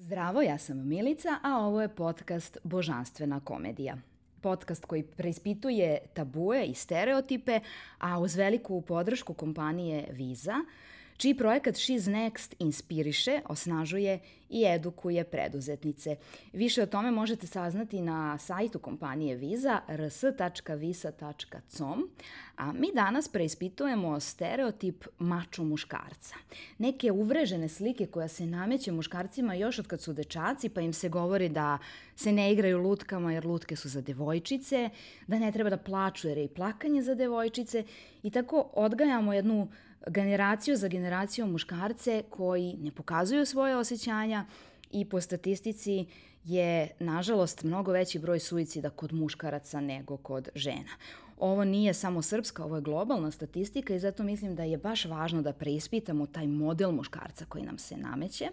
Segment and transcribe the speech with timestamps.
[0.00, 3.96] Zdravo, ja sam Milica, a ovo je podcast Božanstvena komedija.
[4.40, 7.60] Podcast koji preispituje tabue i stereotipe,
[7.98, 10.54] a uz veliku podršku kompanije Visa–
[11.20, 14.18] čiji projekat She's Next inspiriše, osnažuje
[14.50, 16.16] i edukuje preduzetnice.
[16.52, 21.28] Više o tome možete saznati na sajtu kompanije Visa rs.visa.com,
[22.56, 26.34] a mi danas preispitujemo stereotip mačo muškarca.
[26.78, 31.08] Neke uvrežene slike koja se nameće muškarcima još od kad su dečaci, pa im se
[31.08, 31.78] govori da
[32.16, 34.90] se ne igraju lutkama jer lutke su za devojčice,
[35.26, 37.84] da ne treba da plaču jer je i plakanje za devojčice
[38.22, 39.68] i tako odgajamo jednu
[40.06, 44.46] generaciju za generacijom muškarce koji ne pokazuju svoje osjećanja
[44.90, 46.06] i po statistici
[46.44, 50.90] je, nažalost, mnogo veći broj suicida kod muškaraca nego kod žena.
[51.38, 55.42] Ovo nije samo srpska, ovo je globalna statistika i zato mislim da je baš važno
[55.42, 58.48] da preispitamo taj model muškarca koji nam se nameće.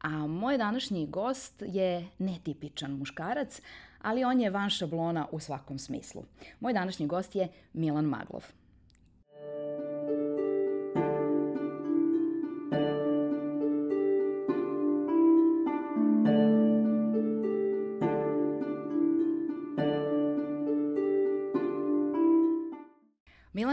[0.00, 3.60] A moj današnji gost je netipičan muškarac,
[4.02, 6.24] ali on je van šablona u svakom smislu.
[6.60, 8.44] Moj današnji gost je Milan Maglov.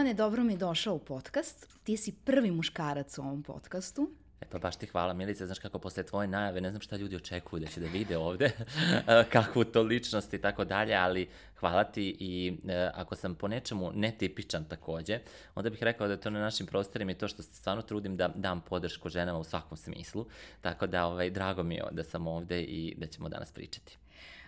[0.06, 1.68] Milane, dobro mi došao u podcast.
[1.84, 4.10] Ti si prvi muškarac u ovom podcastu.
[4.40, 7.16] E pa baš ti hvala Milice, znaš kako posle tvoje najave, ne znam šta ljudi
[7.16, 8.50] očekuju da će da vide ovde,
[9.32, 11.28] kakvu to ličnost i tako dalje, ali
[11.60, 15.18] hvala ti i e, ako sam po nečemu netipičan takođe,
[15.54, 18.16] onda bih rekao da je to na našim prostorima i to što se stvarno trudim
[18.16, 20.26] da dam podršku ženama u svakom smislu,
[20.60, 23.98] tako da ovaj, drago mi je da sam ovde i da ćemo danas pričati.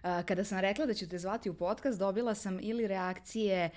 [0.03, 3.71] Kada sam rekla da ću te zvati u podcast, dobila sam ili reakcije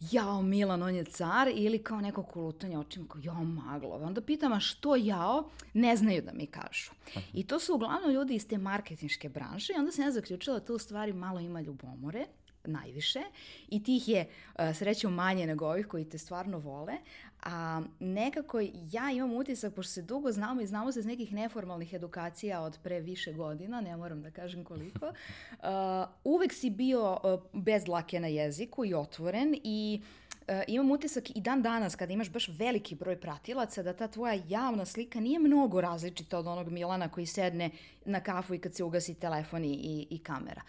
[0.00, 4.02] jao Milan, on je car, ili kao neko kulutanje očima, kao jao Maglov.
[4.02, 5.50] Onda pitam, a što jao?
[5.74, 6.90] Ne znaju da mi kažu.
[7.32, 10.64] I to su uglavnom ljudi iz te marketinške branše i onda sam ja zaključila da
[10.64, 12.24] to u stvari malo ima ljubomore
[12.64, 13.20] najviše
[13.68, 16.94] i tih je uh, srećom manje nego ovih koji te stvarno vole,
[17.42, 18.60] a nekako
[18.90, 22.78] ja imam utisak, pošto se dugo znamo i znamo se iz nekih neformalnih edukacija od
[22.82, 25.14] pre više godina, ne moram da kažem koliko, uh,
[26.34, 30.02] uvek si bio uh, bez dlake na jeziku i otvoren i
[30.48, 34.42] Uh, imam utisak i dan danas kada imaš baš veliki broj pratilaca da ta tvoja
[34.48, 37.70] javna slika nije mnogo različita od onog Milana koji sedne
[38.04, 40.62] na kafu i kad se ugasi telefon i, i, i kamera.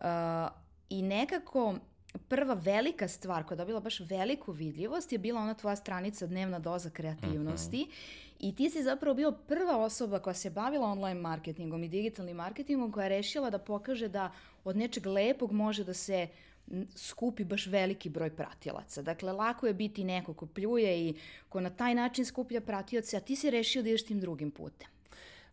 [0.00, 1.74] Uh, I nekako
[2.28, 6.58] prva velika stvar koja je dobila baš veliku vidljivost je bila ona tvoja stranica Dnevna
[6.58, 8.36] doza kreativnosti mm -hmm.
[8.38, 12.92] i ti si zapravo bio prva osoba koja se bavila online marketingom i digitalnim marketingom
[12.92, 14.32] koja je rešila da pokaže da
[14.64, 16.28] od nečeg lepog može da se
[16.94, 19.02] skupi baš veliki broj pratilaca.
[19.02, 21.14] Dakle, lako je biti neko ko pljuje i
[21.48, 24.88] ko na taj način skuplja pratioce, a ti si rešio da ideš tim drugim putem.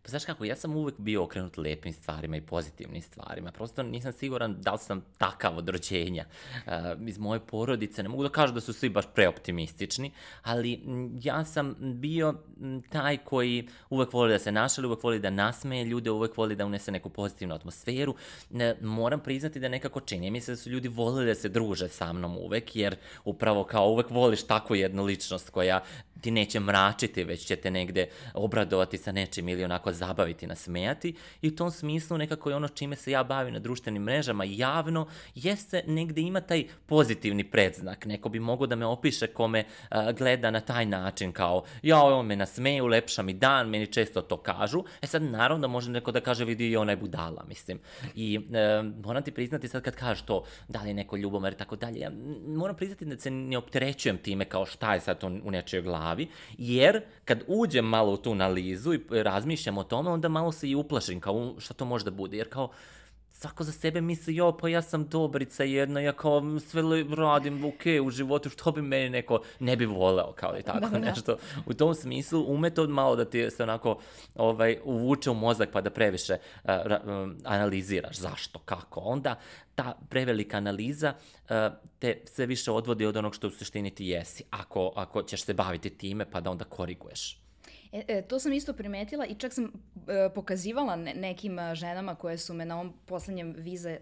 [0.05, 3.51] Pa znaš kako, ja sam uvek bio okrenut lepim stvarima i pozitivnim stvarima.
[3.51, 6.25] Prosto nisam siguran da li sam takav od rođenja.
[6.65, 10.11] Uh, iz moje porodice, ne mogu da kažu da su svi baš preoptimistični,
[10.41, 10.81] ali
[11.23, 12.33] ja sam bio
[12.89, 16.65] taj koji uvek voli da se našali, uvek voli da nasmeje ljude, uvek voli da
[16.65, 18.15] unese neku pozitivnu atmosferu.
[18.49, 21.89] Ne, moram priznati da nekako čini mi se da su ljudi volili da se druže
[21.89, 25.83] sa mnom uvek, jer upravo kao uvek voliš takvu jednu ličnost koja
[26.21, 31.47] ti neće mračiti, već će te negde obradovati sa nečim ili onako zabaviti, nasmejati i
[31.47, 35.83] u tom smislu nekako je ono čime se ja bavim na društvenim mrežama javno, jeste
[35.87, 38.05] negde ima taj pozitivni predznak.
[38.05, 42.23] Neko bi mogo da me opiše kome uh, gleda na taj način kao ja ovo
[42.23, 44.83] me nasmeje, ulepša mi dan, meni često to kažu.
[45.01, 47.79] E sad naravno može neko da kaže vidi i ona budala, mislim.
[48.15, 51.57] I uh, moram ti priznati sad kad kažeš to, da li je neko ljubomer i
[51.57, 52.11] tako dalje, ja
[52.47, 56.04] moram priznati da se ne opterećujem time kao šta je sad to u nečoj glavi,
[56.57, 60.75] jer kad uđem malo u tu analizu i razmišljam o tome, onda malo se i
[60.75, 62.69] uplašim, kao šta to može da bude, jer kao,
[63.45, 66.81] svako za sebe misli, jo, pa ja sam dobrica jedna, ja kao sve
[67.17, 70.87] radim, ok, u životu, što bi meni neko ne bi voleo, kao i tako da,
[70.87, 70.99] da.
[70.99, 71.37] nešto.
[71.65, 73.99] U tom smislu, ume to malo da ti se onako
[74.35, 76.71] ovaj, uvuče u mozak pa da previše uh,
[77.43, 78.99] analiziraš zašto, kako.
[78.99, 79.35] Onda
[79.75, 81.49] ta prevelika analiza uh,
[81.99, 85.53] te sve više odvodi od onog što u suštini ti jesi, ako, ako ćeš se
[85.53, 87.44] baviti time pa da onda koriguješ.
[87.95, 89.69] E, e, to sam isto primetila i čak sam e,
[90.35, 93.97] pokazivala ne, nekim e, ženama koje su me na ovom poslednjem vize e,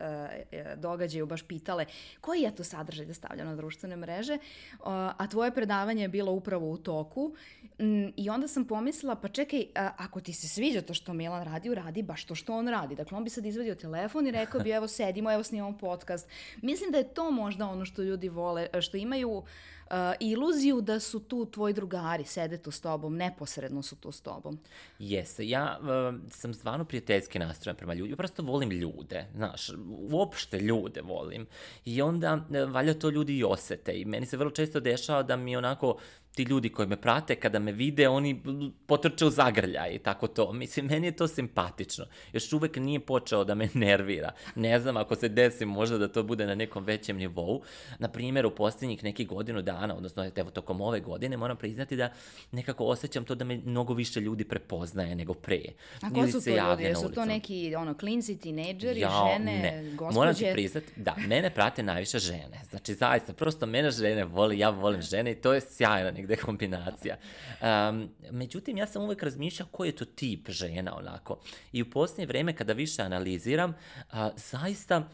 [0.51, 1.85] e, događaju baš pitale
[2.21, 4.37] koji je to sadržaj da stavljam na društvene mreže,
[4.83, 7.35] a tvoje predavanje je bilo upravo u toku
[7.79, 11.43] m, i onda sam pomislila pa čekaj, a, ako ti se sviđa to što Milan
[11.43, 12.95] radi, uradi baš to što on radi.
[12.95, 16.27] Dakle, on bi sad izvadio telefon i rekao bi evo sedimo, evo snimamo podcast.
[16.61, 19.43] Mislim da je to možda ono što ljudi vole, što imaju
[19.85, 24.21] uh, iluziju da su tu tvoji drugari, sede tu s tobom, neposredno su tu s
[24.21, 24.59] tobom.
[24.99, 29.69] Jeste, ja uh, sam stvarno prijateljski nastrojen prema ljudi, prosto volim ljude, znaš,
[30.11, 31.47] uopšte ljude volim.
[31.85, 35.35] I onda, uh, valja to ljudi i osete i meni se vrlo često dešava da
[35.35, 35.97] mi onako
[36.35, 38.41] ti ljudi koji me prate, kada me vide, oni
[38.85, 40.53] potrče u zagrljaj i tako to.
[40.53, 42.05] Mislim, meni je to simpatično.
[42.33, 44.31] Još uvek nije počeo da me nervira.
[44.55, 47.61] Ne znam ako se desi možda da to bude na nekom većem nivou.
[47.99, 52.09] Na primjer, u posljednjih nekih godinu dana, odnosno evo tokom ove godine, moram priznati da
[52.51, 55.61] nekako osjećam to da me mnogo više ljudi prepoznaje nego pre.
[56.01, 56.83] A ko su to ljudi?
[56.83, 59.95] Jesu to neki ono, klinci, tinejdžeri, ja, žene, ne.
[59.95, 60.19] gospođe?
[60.19, 62.61] Moram ti priznati, da, mene prate najviše žene.
[62.69, 67.17] Znači, zaista, prosto mene žene voli, ja volim žene i to je sjajno negde kombinacija.
[67.61, 71.39] Um, međutim, ja sam uvek razmišljao koji je to tip žena onako.
[71.71, 73.73] I u posljednje vreme kada više analiziram,
[74.11, 75.09] a, zaista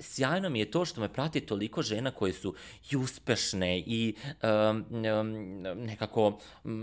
[0.00, 2.54] sjajno mi je to što me prati toliko žena koje su
[2.90, 6.38] i uspešne i um, um, nekako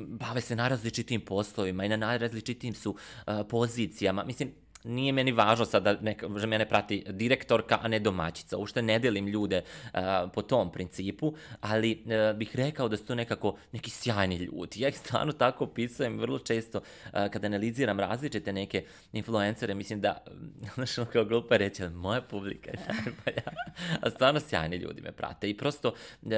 [0.07, 4.23] bave se najrazličitim poslovima i na najrazličitim su uh, pozicijama.
[4.23, 4.53] Mislim,
[4.83, 8.57] nije meni važno sad da neka, že mene prati direktorka, a ne domaćica.
[8.57, 9.99] Ušte ne delim ljude uh,
[10.33, 14.81] po tom principu, ali uh, bih rekao da su to nekako neki sjajni ljudi.
[14.81, 18.83] Ja ih stvarno tako opisujem vrlo često uh, kada analiziram različite neke
[19.13, 20.23] influencere, mislim da,
[20.75, 23.59] znaš, ono kao glupa reći, ali moja publika je najbolja.
[24.01, 25.87] a stvarno sjajni ljudi me prate i prosto
[26.21, 26.31] uh,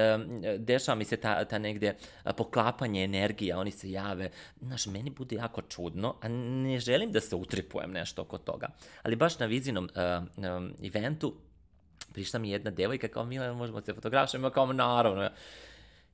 [0.58, 1.94] dešava mi se ta, ta negde
[2.36, 4.30] poklapanje energija, oni se jave.
[4.60, 8.68] Znaš, meni bude jako čudno, a ne želim da se utripujem nešto oko toga.
[9.02, 11.34] Ali baš na vizinom uh, um, eventu
[12.12, 15.30] prišla mi jedna devojka kao Mila, možemo se fotografišemo, kao naravno.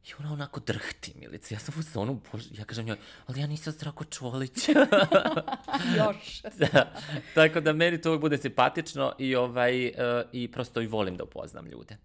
[0.08, 1.54] I ona onako drhti, Milica.
[1.54, 4.68] Ja sam u zonu, bože, ja kažem njoj, ali ja nisam Zdravko Čolić.
[5.98, 6.42] Još.
[6.72, 6.92] da,
[7.34, 9.92] tako da meni to uvijek bude simpatično i, ovaj, uh,
[10.32, 11.96] i prosto i volim da upoznam ljude.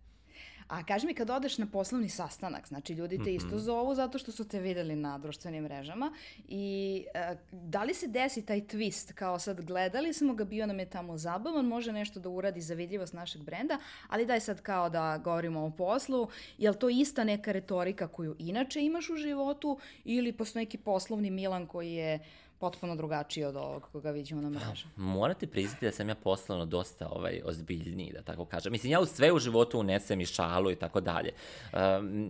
[0.74, 3.58] A kaži mi kad odeš na poslovni sastanak, znači ljudi te isto mhm.
[3.58, 6.14] zovu zato što su te videli na društvenim mrežama
[6.48, 10.80] i uh, da li se desi taj twist kao sad gledali smo ga, bio nam
[10.80, 13.78] je tamo zabavan, može nešto da uradi za vidljivost našeg brenda,
[14.10, 16.28] ali daj sad kao da govorimo o poslu,
[16.58, 21.31] je li to ista neka retorika koju inače imaš u životu ili postoji neki poslovni
[21.31, 22.20] Milan koji je
[22.59, 24.88] potpuno drugačiji od ovog koga vidimo na mrežu.
[24.95, 28.71] Morate priznati da sam ja poslovno dosta ovaj, ozbiljniji, da tako kažem.
[28.71, 31.31] Mislim, ja u sve u životu unesem i šalu i tako dalje.
[31.73, 31.79] Uh,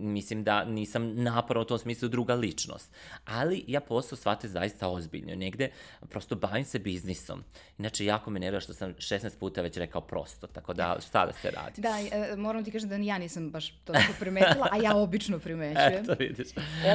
[0.02, 2.92] mislim da nisam naporno u tom smislu druga ličnost.
[3.24, 5.34] Ali ja posao shvate zaista ozbiljno.
[5.34, 5.70] Negde
[6.08, 7.44] prosto bavim se biznisom.
[7.78, 10.46] Inače, jako me nervira što sam 16 puta već rekao prosto.
[10.46, 11.80] Tako da, šta da se radi?
[11.80, 15.92] Da, e, moram ti kažem da ja nisam baš to primetila, a ja obično primećujem.
[16.04, 16.48] Eto, vidiš.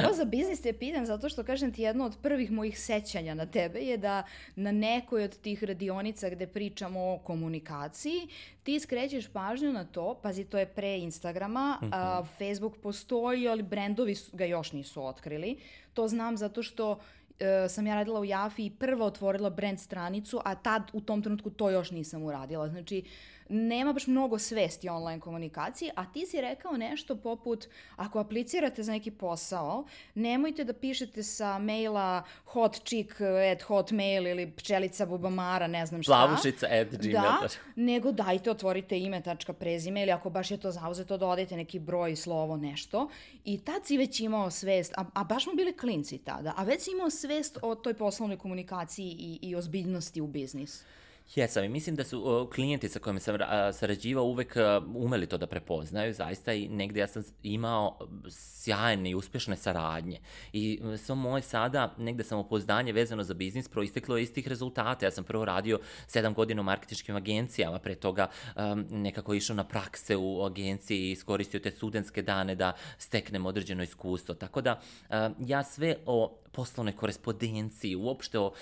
[0.04, 3.34] Ovo za biznis te pitan zato što, kažem ti, jedno od prvih mojih sećanja pitanja
[3.34, 4.22] na tebe je da
[4.56, 8.28] na nekoj od tih radionica gde pričamo o komunikaciji,
[8.62, 11.90] ti skrećeš pažnju na to, pazi, to je pre Instagrama, mm -hmm.
[11.92, 15.58] a, Facebook postoji, ali brendovi ga još nisu otkrili.
[15.94, 16.98] To znam zato što
[17.38, 21.22] e, sam ja radila u Jafi i prva otvorila brand stranicu, a tad u tom
[21.22, 22.68] trenutku to još nisam uradila.
[22.68, 23.04] Znači,
[23.50, 27.66] nema baš mnogo svesti online komunikaciji, a ti si rekao nešto poput,
[27.96, 33.20] ako aplicirate za neki posao, nemojte da pišete sa maila hotchick
[33.52, 36.12] at hotmail ili pčelica bubamara, ne znam šta.
[36.12, 37.12] Plavušica at gmail.
[37.12, 41.78] Da, nego dajte, otvorite ime, tačka, prezime ili ako baš je to zauzeto, dodajte neki
[41.78, 43.08] broj, slovo, nešto.
[43.44, 46.82] I tad si već imao svest, a, a baš smo bili klinci tada, a već
[46.82, 50.84] si imao svest o toj poslovnoj komunikaciji i, i ozbiljnosti u biznisu.
[51.34, 53.40] Jesam i mislim da su uh, klijenti sa kojima sam uh,
[53.72, 59.14] sarađivao uvek uh, umeli to da prepoznaju, zaista i negde ja sam imao sjajne i
[59.14, 60.20] uspešne saradnje.
[60.52, 65.06] I svo moje sada, negde sam upoznanje vezano za biznis proisteklo iz tih rezultata.
[65.06, 69.64] Ja sam prvo radio sedam godina u marketičkim agencijama, pre toga um, nekako išao na
[69.64, 74.34] prakse u agenciji i iskoristio te studentske dane da steknem određeno iskustvo.
[74.34, 78.52] Tako da uh, ja sve o poslovnoj korespondenciji, uopšte o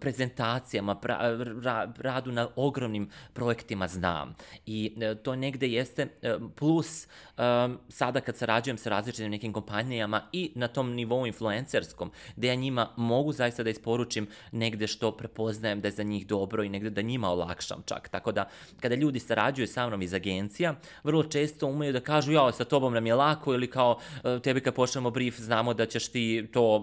[0.00, 1.18] prezentacijama, pra,
[1.62, 4.34] ra, radu na ogromnim projektima znam.
[4.66, 10.22] I e, to negde jeste e, plus a, sada kad sarađujem sa različitim nekim kompanijama
[10.32, 15.80] i na tom nivou influencerskom, gde ja njima mogu zaista da isporučim negde što prepoznajem
[15.80, 18.08] da je za njih dobro i negde da njima olakšam čak.
[18.08, 18.48] Tako da,
[18.80, 20.74] kada ljudi sarađuju sa mnom iz agencija,
[21.04, 24.60] vrlo često umeju da kažu, ja, sa tobom nam je lako ili kao, e, tebi
[24.60, 26.78] kad počnemo brief, znamo da ćeš ti to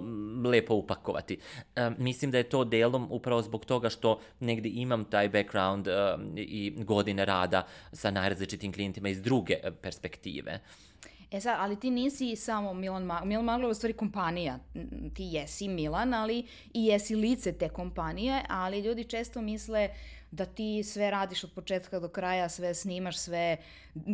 [0.56, 1.38] lepo upakovati.
[1.76, 5.92] E, mislim da je to delom upravo zbog toga što negde imam taj background e,
[6.36, 10.60] i godine rada sa najrazličitim klijentima iz druge perspektive.
[11.32, 13.28] E sad, ali ti nisi samo Milan Maglov.
[13.28, 14.60] Milan Maglov je u stvari kompanija.
[15.14, 19.90] Ti jesi Milan, ali i jesi lice te kompanije, ali ljudi često misle
[20.32, 23.58] da ti sve radiš od početka do kraja, sve snimaš, sve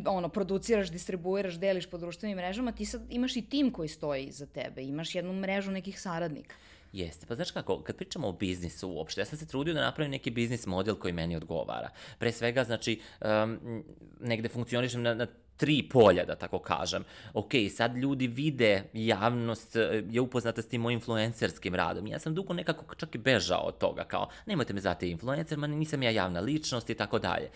[0.06, 4.46] ono, produciraš, distribuiraš, deliš po društvenim mrežama, ti sad imaš i tim koji stoji iza
[4.46, 6.56] tebe, imaš jednu mrežu nekih saradnika.
[6.94, 10.12] Jeste, pa znaš kako, kad pričamo o biznisu uopšte, ja sam se trudio da napravim
[10.12, 11.89] neki biznis model koji meni odgovara.
[12.20, 13.84] Pre svega, znači, um,
[14.20, 15.27] negde funkcionišem na, na
[15.62, 17.03] tri polja, da tako kažem.
[17.34, 22.08] Ok, sad ljudi vide, javnost e, je upoznata s tim mojim influencerskim radom.
[22.08, 25.68] Ja sam dugo nekako čak i bežao od toga, kao, nemojte me zvati influencer, ma
[25.68, 27.50] nisam ja javna ličnost i tako dalje.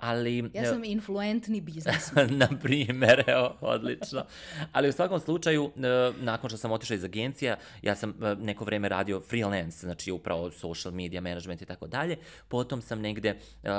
[0.00, 0.50] Ali...
[0.54, 2.12] Ja sam influentni biznis.
[2.40, 4.24] na primjer, evo, odlično.
[4.72, 8.64] Ali u svakom slučaju, e, nakon što sam otišao iz agencija, ja sam e, neko
[8.64, 12.16] vreme radio freelance, znači upravo social media management i tako dalje.
[12.48, 13.34] Potom sam negde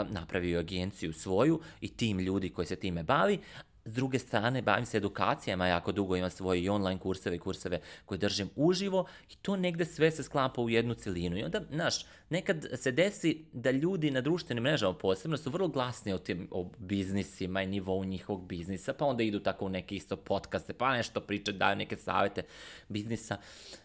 [0.10, 3.40] napravio agenciju svoju i tim ljudi koji se time bavi,
[3.88, 7.82] S druge strane, bavim se edukacijama jako dugo, imam svoje i online kurseve i kurseve
[8.06, 11.38] koje držim uživo i to negde sve se sklapa u jednu celinu.
[11.38, 16.14] I onda, znaš, nekad se desi da ljudi na društvenim mrežama posebno su vrlo glasni
[16.14, 20.16] o tim o biznisima i nivou njihovog biznisa, pa onda idu tako u neke isto
[20.16, 22.44] podcaste, pa nešto pričaju, daju neke savete
[22.90, 23.38] biznisa,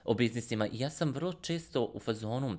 [0.04, 0.66] o biznisima.
[0.66, 2.59] I ja sam vrlo često u fazonu,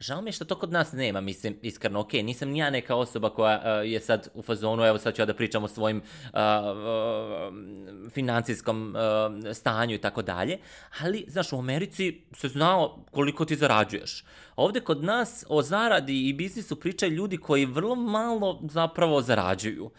[0.00, 3.30] Žao mi je što to kod nas nema, mislim, iskreno, ok, nisam ja neka osoba
[3.30, 6.32] koja uh, je sad u fazonu, evo sad ću ja da pričam o svojim uh,
[6.32, 10.58] uh, financijskom uh, stanju i tako dalje,
[11.00, 14.24] ali, znaš, u Americi se znao koliko ti zarađuješ.
[14.56, 19.84] Ovde kod nas o zaradi i biznisu pričaju ljudi koji vrlo malo zapravo zarađuju.
[19.84, 19.92] Uh,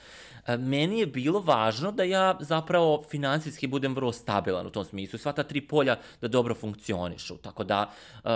[0.58, 5.32] meni je bilo važno da ja zapravo financijski budem vrlo stabilan u tom smislu, sva
[5.32, 7.92] ta tri polja da dobro funkcionišu, tako da
[8.24, 8.32] uh,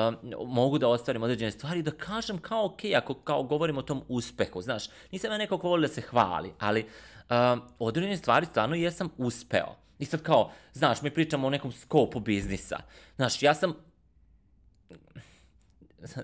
[0.47, 4.61] mogu da ostvarim određene stvari da kažem kao ok, ako kao govorim o tom uspehu,
[4.61, 6.85] znaš, nisam ja neko ko voli da se hvali, ali
[7.29, 9.75] uh, određene stvari stvarno jesam uspeo.
[9.99, 12.79] I sad kao, znaš, mi pričamo o nekom skopu biznisa.
[13.15, 13.73] Znaš, ja sam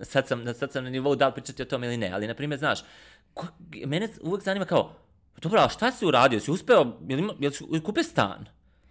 [0.02, 2.34] sad sam, sad sam na nivou da li pričati o tom ili ne, ali, na
[2.34, 2.80] primjer, znaš,
[3.34, 3.48] ko,
[3.86, 4.96] mene uvek zanima kao,
[5.42, 6.40] dobro, a šta si uradio?
[6.40, 7.52] Si uspeo, jel, ima, jel
[7.84, 8.46] kupio stan?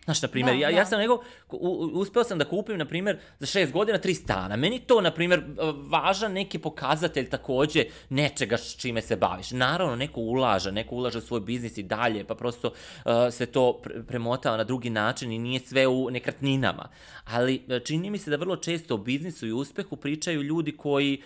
[0.09, 0.77] Znaš, na primjer, da, ja, da.
[0.77, 1.23] ja sam nego,
[1.93, 4.57] uspeo sam da kupim, na primjer, za šest godina tri stana.
[4.57, 5.43] Meni to, na primjer,
[5.91, 9.51] važan neki pokazatelj takođe nečega s čime se baviš.
[9.51, 13.81] Naravno, neko ulaže, neko ulaže u svoj biznis i dalje, pa prosto uh, se to
[13.83, 16.89] pre premotava na drugi način i nije sve u nekratninama.
[17.25, 21.23] Ali uh, čini mi se da vrlo često o biznisu i uspehu pričaju ljudi koji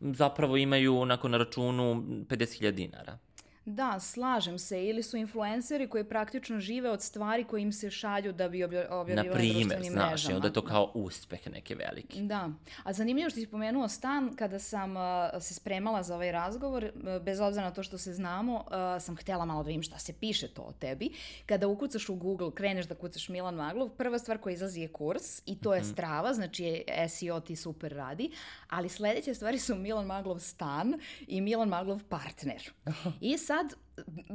[0.00, 1.94] zapravo imaju onako na računu
[2.28, 3.18] 50.000 dinara.
[3.66, 4.86] Da, slažem se.
[4.86, 9.14] Ili su influenceri koji praktično žive od stvari koje im se šalju da bi objavljivali
[9.14, 10.02] na društvenim mrežama.
[10.02, 12.22] Na znaš, i onda je to kao uspeh neke veliki.
[12.22, 12.50] Da.
[12.84, 15.02] A zanimljivo što si pomenuo stan, kada sam uh,
[15.40, 19.16] se spremala za ovaj razgovor, uh, bez obzira na to što se znamo, uh, sam
[19.16, 21.10] htela malo da vidim šta se piše to o tebi.
[21.46, 25.42] Kada ukucaš u Google, kreneš da kucaš Milan Maglov, prva stvar koja izlazi je kurs
[25.46, 25.92] i to je mm -hmm.
[25.92, 28.30] strava, znači SEO ti super radi,
[28.68, 30.94] ali sledeće stvari su Milan Maglov stan
[31.26, 32.70] i Milan Maglov partner.
[33.20, 33.74] I sad sad,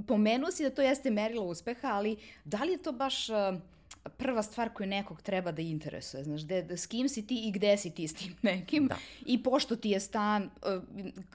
[0.08, 3.36] pomenuo si da to jeste merilo uspeha, ali da li je to baš uh,
[4.18, 7.52] prva stvar koju nekog treba da interesuje, znaš, de, de, s kim si ti i
[7.52, 8.98] gde si ti s tim nekim da.
[9.26, 10.84] i pošto ti je stan, uh,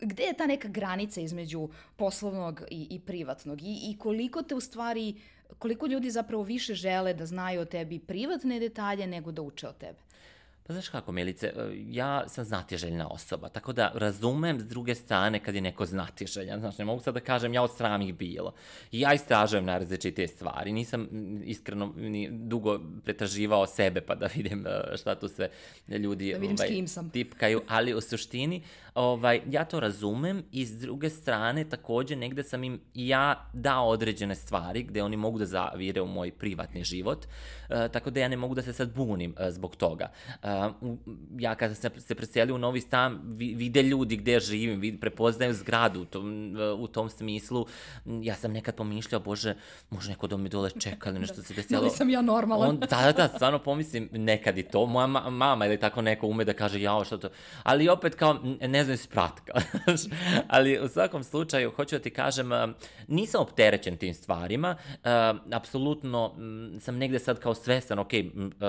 [0.00, 4.60] gde je ta neka granica između poslovnog i, i privatnog i, i koliko te u
[4.60, 5.14] stvari,
[5.58, 9.72] koliko ljudi zapravo više žele da znaju o tebi privatne detalje nego da uče o
[9.72, 10.05] tebe?
[10.66, 11.52] Pa znaš kako, Milice, e,
[11.88, 16.60] ja sam znatiželjna osoba, tako da razumem s druge strane kad je neko znatiželjan.
[16.60, 18.54] Znaš, ne mogu sad da kažem ja od sramih bilo.
[18.92, 20.72] I ja istražujem na različite stvari.
[20.72, 21.08] Nisam
[21.44, 25.50] iskreno ni dugo pretraživao sebe pa da vidim e, šta tu sve
[25.88, 28.62] ljudi da vidim ovaj, tipkaju, ali u suštini
[28.96, 34.34] ovaj, ja to razumem i s druge strane takođe negde sam im ja dao određene
[34.34, 38.36] stvari gde oni mogu da zavire u moj privatni život, uh, tako da ja ne
[38.36, 40.10] mogu da se sad bunim uh, zbog toga.
[40.42, 40.48] Uh,
[41.38, 46.02] ja kada sam se preselio u novi stan, vide ljudi gde živim, vid, prepoznaju zgradu
[46.02, 47.66] u tom, u tom smislu.
[48.22, 49.54] Ja sam nekad pomišljao, bože,
[49.90, 51.80] može neko da mi dole čeka ili nešto se desilo.
[51.80, 52.68] Da li sam ja normalan?
[52.68, 54.86] On, da, da, da, stvarno pomislim nekad i to.
[54.86, 57.28] Moja ma mama ili tako neko ume da kaže, jao, što to.
[57.62, 59.52] Ali opet kao, ne znam si pratka.
[60.56, 62.50] Ali u svakom slučaju, hoću da ti kažem,
[63.08, 64.76] nisam opterećen tim stvarima,
[65.52, 66.34] apsolutno
[66.80, 68.10] sam negde sad kao svestan, ok,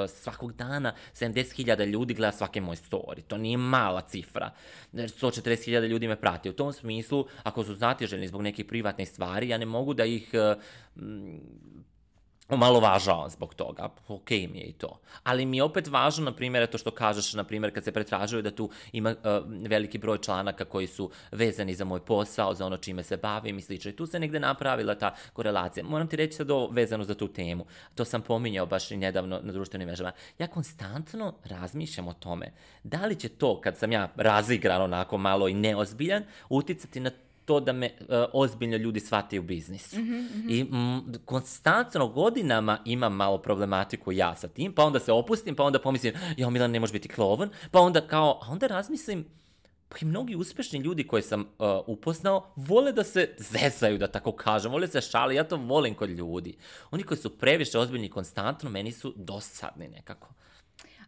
[0.08, 4.52] svakog dana 70.000 ljudi gleda svake moj story, to nije mala cifra,
[4.94, 6.50] 140.000 ljudi me prati.
[6.50, 10.32] U tom smislu, ako su znatiženi zbog nekih privatnih stvari, ja ne mogu da ih
[12.50, 15.00] omalovažavam zbog toga, ok mi je i to.
[15.24, 18.42] Ali mi je opet važno, na primjer, to što kažeš, na primjer, kad se pretražuje
[18.42, 22.78] da tu ima uh, veliki broj članaka koji su vezani za moj posao, za ono
[22.78, 23.92] čime se bavim i slično.
[23.92, 25.84] I tu se negde napravila ta korelacija.
[25.84, 27.66] Moram ti reći sad ovo vezano za tu temu.
[27.96, 30.12] To sam pominjao baš i nedavno na društvenim mrežama.
[30.40, 32.52] Ja konstantno razmišljam o tome
[32.84, 37.12] da li će to, kad sam ja razigran onako malo i neozbiljan, uticati na
[37.48, 39.94] to da me uh, ozbiljno ljudi shvataju biznis.
[39.94, 40.52] Mm -hmm, mm -hmm.
[40.52, 45.64] I m, konstantno godinama imam malo problematiku ja sa tim, pa onda se opustim, pa
[45.64, 49.26] onda pomislim, ja Milan ne može biti klovan, pa onda kao, a onda razmislim,
[49.90, 51.48] pa i mnogi uspešni ljudi koje sam uh,
[51.88, 55.96] upoznao vole da se zezaju, da tako kažem, vole da se šali, ja to volim
[55.96, 56.58] kod ljudi.
[56.92, 60.34] Oni koji su previše ozbiljni konstantno, meni su dosadni nekako.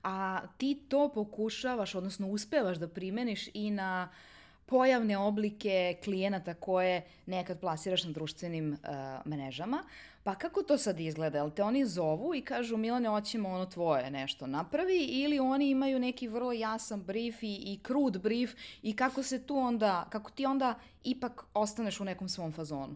[0.04, 4.29] A ti to pokušavaš, odnosno uspevaš da primeniš i na uh,
[4.70, 9.84] pojavne oblike klijenata koje nekad plasiraš na društvenim uh, mrežama.
[10.24, 11.38] Pa kako to sad izgleda?
[11.38, 16.00] Jel te oni zovu i kažu Milane, hoćemo ono tvoje nešto napravi ili oni imaju
[16.00, 20.46] neki vrlo jasan brief i, i krut brief i kako se tu onda, kako ti
[20.46, 22.96] onda ipak ostaneš u nekom svom fazonu?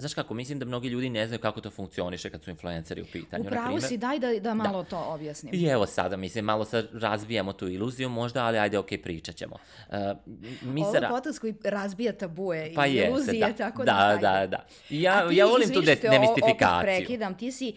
[0.00, 3.06] Znaš kako, mislim da mnogi ljudi ne znaju kako to funkcioniše kad su influenceri u
[3.12, 3.44] pitanju.
[3.46, 4.88] Upravo si, daj da, da malo da.
[4.88, 5.54] to objasnim.
[5.54, 9.36] I evo sada, mislim, malo sad razbijamo tu iluziju možda, ali ajde, okej, okay, pričat
[9.36, 9.56] ćemo.
[9.88, 9.96] Uh,
[10.62, 13.52] mi Ovo je potas koji razbija tabuje pa i iluzije, da.
[13.52, 14.18] tako da...
[14.20, 14.66] Da, da, da.
[14.90, 16.78] Ja, ja volim tu demistifikaciju.
[16.78, 17.74] Opet prekidam, ti si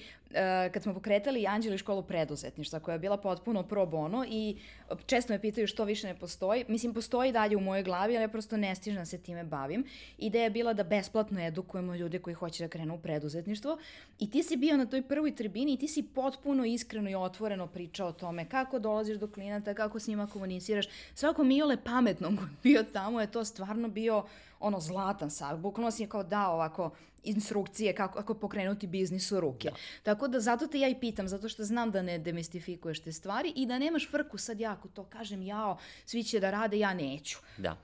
[0.73, 4.57] kad smo pokretali Anđeli školu preduzetništva koja je bila potpuno pro bono i
[5.05, 6.65] često me pitaju što više ne postoji.
[6.67, 9.85] Mislim, postoji dalje u mojoj glavi, ali ja prosto ne stižem da se time bavim.
[10.17, 13.77] Ideja je bila da besplatno edukujemo ljude koji hoće da krenu u preduzetništvo
[14.19, 17.67] i ti si bio na toj prvoj tribini i ti si potpuno iskreno i otvoreno
[17.67, 20.85] pričao o tome kako dolaziš do klijenata, kako s njima komuniciraš.
[21.15, 22.31] Svako Miole pametno
[22.63, 24.23] bio tamo je to stvarno bio
[24.59, 25.57] ono zlatan sav.
[25.57, 26.91] Bukvalno si je kao dao ovako
[27.23, 29.69] instrukcije kako, kako pokrenuti biznis u ruke.
[29.69, 29.75] Da.
[30.03, 33.53] Tako da zato te ja i pitam, zato što znam da ne demistifikuješ te stvari
[33.55, 37.37] i da nemaš frku sad jako to kažem jao, svi će da rade, ja neću.
[37.57, 37.77] Da.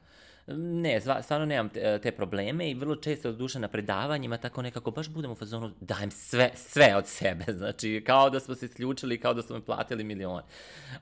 [0.58, 5.10] Ne, stvarno nemam te, te probleme i vrlo često duša na predavanjima tako nekako baš
[5.10, 9.34] budem u fazonu dajem sve, sve od sebe, znači kao da smo se isključili, kao
[9.34, 10.44] da smo platili milione.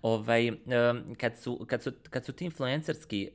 [0.01, 0.51] Ovaj,
[1.17, 3.29] kad, su, kad, su, kad su ti influencerski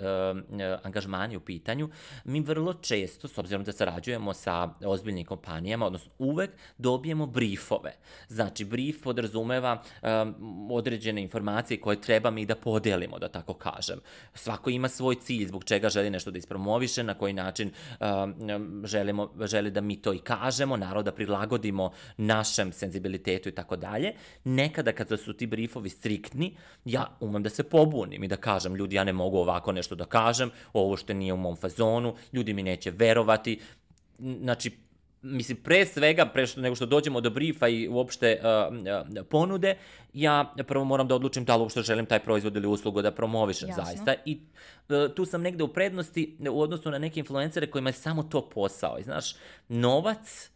[0.82, 1.90] angažmani u pitanju,
[2.24, 7.92] mi vrlo često, s obzirom da sarađujemo sa ozbiljnim kompanijama, odnosno uvek dobijemo briefove.
[8.28, 14.00] Znači, brief podrazumeva um, određene informacije koje treba mi da podelimo, da tako kažem.
[14.34, 17.70] Svako ima svoj cilj zbog čega želi nešto da ispromoviše, na koji način
[18.84, 24.12] želimo, želi da mi to i kažemo, naravno da prilagodimo našem senzibilitetu i tako dalje.
[24.44, 28.96] Nekada kada su ti briefovi striktni, ja umem da se pobunim i da kažem, ljudi,
[28.96, 32.62] ja ne mogu ovako nešto da kažem, ovo što nije u mom fazonu, ljudi mi
[32.62, 33.60] neće verovati,
[34.18, 34.70] znači,
[35.22, 38.76] mislim, pre svega, pre što, nego što dođemo do briefa i uopšte uh,
[39.20, 39.76] uh, ponude,
[40.12, 43.68] ja prvo moram da odlučim da li uopšte želim taj proizvod ili uslugu da promovišem
[43.68, 43.84] Jasno.
[43.84, 44.14] zaista.
[44.24, 44.40] I
[44.88, 48.48] uh, tu sam negde u prednosti u odnosu na neke influencere kojima je samo to
[48.48, 48.98] posao.
[48.98, 49.34] I znaš,
[49.68, 50.50] novac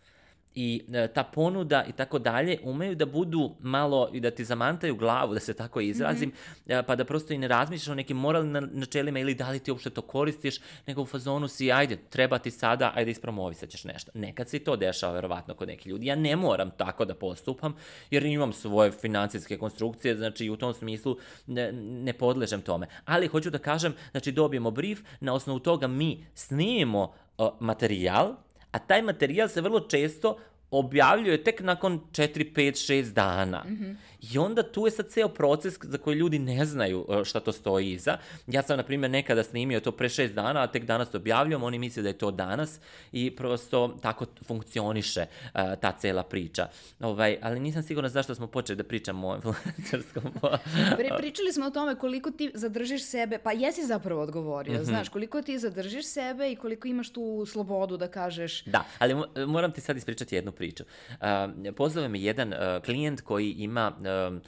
[0.56, 4.96] i e, ta ponuda i tako dalje umeju da budu malo i da ti zamantaju
[4.96, 6.32] glavu, da se tako izrazim, mm
[6.66, 6.82] -hmm.
[6.82, 9.90] pa da prosto i ne razmišljaš o nekim moralnim načelima ili da li ti uopšte
[9.90, 14.10] to koristiš, nego u fazonu si, ajde, treba ti sada, ajde ispromovisat ćeš nešto.
[14.14, 16.06] Nekad se to dešava, verovatno, kod nekih ljudi.
[16.06, 17.74] Ja ne moram tako da postupam,
[18.10, 21.16] jer imam svoje financijske konstrukcije, znači u tom smislu
[21.46, 22.86] ne, ne podležem tome.
[23.04, 28.45] Ali hoću da kažem, znači dobijemo brief, na osnovu toga mi snimimo uh, materijal,
[28.76, 30.36] a taj materijal se vrlo često
[30.70, 33.64] objavljuje tek nakon 4, 5, 6 dana.
[33.68, 33.94] Mm -hmm.
[34.20, 37.52] I onda tu je sad ceo proces za koji ljudi ne znaju e, šta to
[37.52, 38.18] stoji iza.
[38.46, 41.62] Ja sam, na primjer, nekada snimio to pre 6 dana, a tek danas to objavljam,
[41.62, 42.80] oni misle da je to danas
[43.12, 46.68] i prosto tako funkcioniše uh, ta cela priča.
[47.00, 50.22] Ovaj, ali nisam sigurna zašto smo počeli da pričamo o influencerskom.
[50.96, 54.84] Pri, pričali smo o tome koliko ti zadržiš sebe, pa jesi zapravo odgovorio, mm -hmm.
[54.84, 58.64] znaš, koliko ti zadržiš sebe i koliko imaš tu slobodu da kažeš...
[58.64, 59.14] Da, ali
[59.46, 60.84] moram ti sad ispričati jednu priču.
[61.10, 64.40] Uh, pozove me jedan uh, klijent koji ima uh,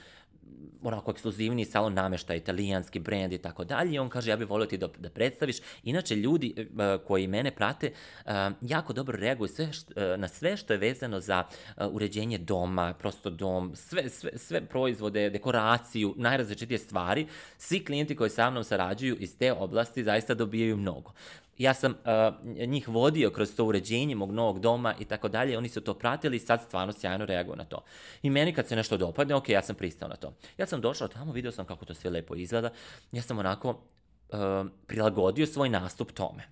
[0.82, 3.94] onako ekskluzivni salon namešta, italijanski brend i tako dalje.
[3.94, 5.56] I on kaže, ja bih volio ti da, da predstaviš.
[5.84, 7.92] Inače, ljudi uh, koji mene prate
[8.24, 12.38] uh, jako dobro reaguju sve što, uh, na sve što je vezano za uh, uređenje
[12.38, 17.26] doma, prosto dom, sve, sve, sve proizvode, dekoraciju, najrazličitije stvari.
[17.58, 21.12] Svi klijenti koji sa mnom sarađuju iz te oblasti zaista dobijaju mnogo
[21.58, 25.68] ja sam uh, njih vodio kroz to uređenje mog novog doma i tako dalje, oni
[25.68, 27.84] su to pratili i sad stvarno sjajno reaguju na to.
[28.22, 30.32] I meni kad se nešto dopadne, ok, ja sam pristao na to.
[30.58, 32.70] Ja sam došao tamo, video sam kako to sve lepo izgleda,
[33.12, 34.38] ja sam onako uh,
[34.86, 36.42] prilagodio svoj nastup tome.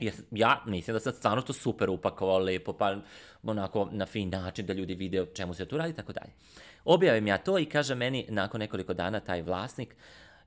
[0.00, 2.96] Ja, ja mislim da sam stvarno to super upakovao lepo, pa
[3.42, 6.32] onako na fin način da ljudi vide o čemu se tu radi i tako dalje.
[6.84, 9.96] Objavim ja to i kaže meni nakon nekoliko dana taj vlasnik,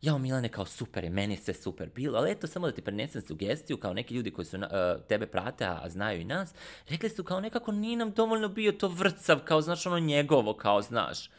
[0.01, 2.81] jao Milane, kao super je, meni je sve super bilo, ali eto samo da ti
[2.81, 4.63] prenesem sugestiju, kao neki ljudi koji su uh,
[5.08, 6.53] tebe prate, a znaju i nas,
[6.89, 10.81] rekli su kao nekako nije nam dovoljno bio to vrcav, kao znaš ono njegovo, kao
[10.81, 11.29] znaš.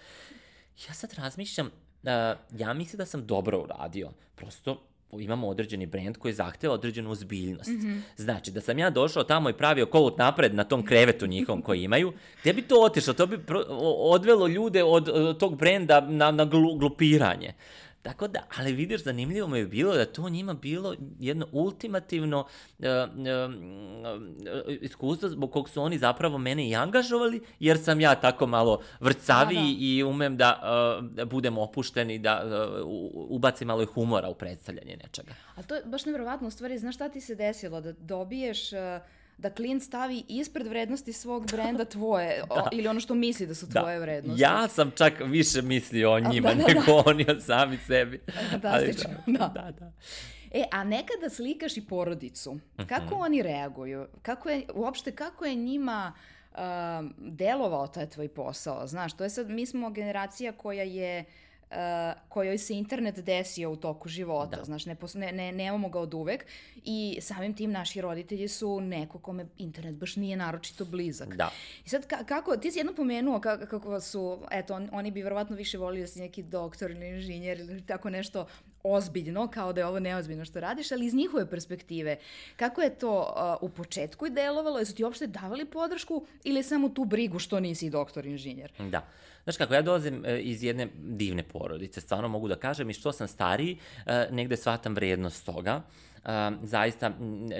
[0.88, 2.10] Ja sad razmišljam, uh,
[2.58, 7.70] ja mislim da sam dobro uradio, prosto imamo određeni brend koji zahteva određenu ozbiljnost.
[7.70, 8.00] Mm -hmm.
[8.16, 11.82] Znači, da sam ja došao tamo i pravio kolut napred na tom krevetu njihovom koji
[11.82, 13.14] imaju, gde bi to otišlo?
[13.14, 13.38] To bi
[13.98, 16.44] odvelo ljude od, od tog brenda na, na
[16.80, 17.54] glupiranje.
[18.06, 22.46] Tako da, ali vidiš, zanimljivo mi je bilo da to njima bilo jedno ultimativno
[22.78, 28.46] uh, uh, iskustvo zbog kog su oni zapravo mene i angažovali, jer sam ja tako
[28.46, 29.84] malo vrcaviji da, da.
[29.84, 30.60] i umem da
[31.18, 35.34] uh, budem opušten i da uh, ubacim malo humora u predstavljanje nečega.
[35.54, 37.80] A to je baš nevjerovatno, u stvari, znaš šta ti se desilo?
[37.80, 38.72] Da dobiješ...
[38.72, 42.54] Uh da klijent stavi ispred vrednosti svog brenda tvoje da.
[42.54, 43.80] o, ili ono što misli da su da.
[43.80, 44.02] tvoje da.
[44.02, 44.42] vrednosti.
[44.42, 47.02] Ja sam čak više mislio o njima da, da, nego da.
[47.06, 48.20] oni o sami sebi.
[48.50, 49.32] Fantastično, da.
[49.32, 49.48] da.
[49.48, 49.92] da, da.
[50.50, 52.58] E, a nekada slikaš i porodicu.
[52.76, 53.24] Kako mm -hmm.
[53.24, 54.06] oni reaguju?
[54.22, 56.12] Kako je, uopšte, kako je njima
[56.52, 56.58] uh,
[57.18, 58.86] delovao taj tvoj posao?
[58.86, 61.76] Znaš, to je sad, mi smo generacija koja je uh, uh,
[62.28, 64.64] kojoj se internet desio u toku života, da.
[64.64, 66.46] znaš, ne, ne, ne, nemamo ga od uvek
[66.84, 71.36] i samim tim naši roditelji su neko kome internet baš nije naročito blizak.
[71.36, 71.50] Da.
[71.84, 75.22] I sad, ka, kako, ti si jedno pomenuo kako, kako su, eto, on, oni bi
[75.22, 78.46] verovatno više volili da si neki doktor ili inženjer ili tako nešto
[78.82, 82.18] ozbiljno, kao da je ovo neozbiljno što radiš, ali iz njihove perspektive,
[82.56, 83.20] kako je to
[83.60, 84.78] uh, u početku delovalo?
[84.78, 88.72] Jesu ti uopšte davali podršku ili samo tu brigu što nisi doktor inženjer?
[88.78, 89.06] Da.
[89.46, 93.12] Znaš kako, ja dolazim e, iz jedne divne porodice, stvarno mogu da kažem, i što
[93.12, 95.82] sam stariji, e, negde shvatam vrednost toga
[96.62, 97.10] zaista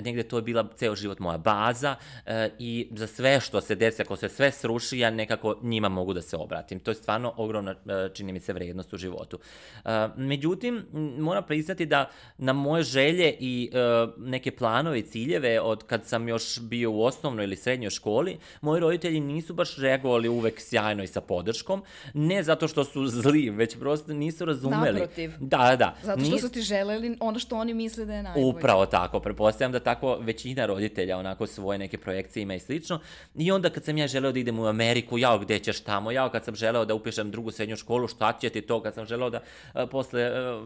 [0.04, 4.02] negde to je bila ceo život moja baza e, i za sve što se desi,
[4.02, 6.80] ako se sve sruši, ja nekako njima mogu da se obratim.
[6.80, 9.38] To je stvarno ogromna, e, čini mi se, vrednost u životu.
[9.84, 10.86] E, međutim,
[11.18, 13.70] moram priznati da na moje želje i
[14.16, 18.80] neke planove i ciljeve od kad sam još bio u osnovnoj ili srednjoj školi, moji
[18.80, 21.82] roditelji nisu baš reagovali uvek sjajno i sa podrškom,
[22.14, 25.00] ne zato što su zli, već prosto nisu razumeli.
[25.00, 25.32] Naprotiv.
[25.40, 25.96] Da, da.
[26.02, 26.40] Zato što Nis...
[26.40, 28.46] su ti želeli ono što oni misle da je najbolje.
[28.58, 33.00] Upravo tako, prepostavljam da tako većina roditelja onako svoje neke projekcije ima i slično.
[33.34, 36.30] I onda kad sam ja želeo da idem u Ameriku, jao gde ćeš tamo, jao
[36.30, 39.30] kad sam želeo da upišem drugu srednju školu, šta će ti to, kad sam želeo
[39.30, 39.40] da
[39.72, 40.62] a, posle a,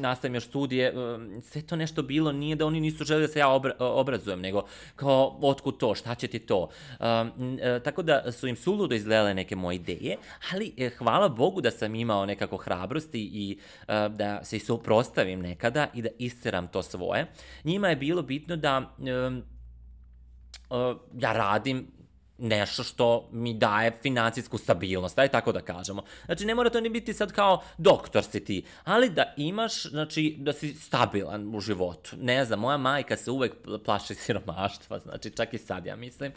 [0.00, 3.38] nastavim još studije, a, sve to nešto bilo, nije da oni nisu želeli da se
[3.38, 4.62] ja obra, obrazujem, nego
[4.96, 6.68] kao otkud to, šta će ti to.
[6.98, 7.26] A,
[7.62, 10.16] a, tako da su im suludo izgledale neke moje ideje,
[10.52, 15.40] ali e, hvala Bogu da sam imao nekako hrabrosti i a, da se i suprostavim
[15.40, 17.26] nekada i da isteram to svoje.
[17.64, 22.01] Njima je bilo bitno da uh, ja radim
[22.38, 26.02] nešto što mi daje financijsku stabilnost, aj tako da kažemo.
[26.26, 30.36] Znači, ne mora to ni biti sad kao doktor si ti, ali da imaš, znači,
[30.38, 32.16] da si stabilan u životu.
[32.20, 33.52] Ne znam, moja majka se uvek
[33.84, 36.32] plaši siromaštva, znači, čak i sad, ja mislim.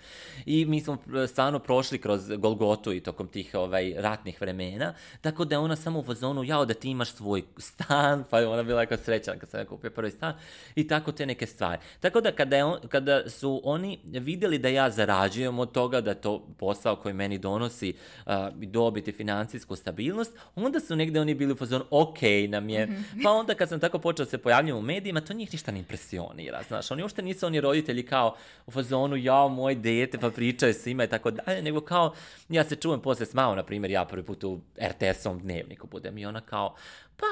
[0.45, 5.55] I mi smo stvarno prošli kroz Golgotu i tokom tih ovaj, ratnih vremena, tako da
[5.55, 8.81] je ona samo u fazonu, jao, da ti imaš svoj stan, pa je ona bila
[8.81, 10.33] jako srećana kad sam ja kupio prvi stan,
[10.75, 11.81] i tako te neke stvari.
[11.99, 16.01] Tako da, kada, je on, kada su oni videli da ja zarađujem od toga, toga
[16.01, 17.93] da to posao koji meni donosi
[18.25, 22.17] uh, dobiti financijsku stabilnost, onda su negde oni bili u fazonu, ok
[22.49, 22.85] nam je.
[22.85, 23.23] Mm -hmm.
[23.23, 25.79] Pa onda kad sam tako počeo da se pojavljati u medijima, to njih ništa ne
[25.79, 26.91] impresionira, znaš.
[26.91, 31.07] Oni uopšte nisu oni roditelji kao u fazonu, jao, moje dete, pa pričaju ima i
[31.07, 32.13] tako dalje, nego kao,
[32.49, 36.25] ja se čuvam posle smao, na primjer, ja prvi put u RTS-ovom dnevniku budem i
[36.25, 36.75] ona kao,
[37.17, 37.25] pa,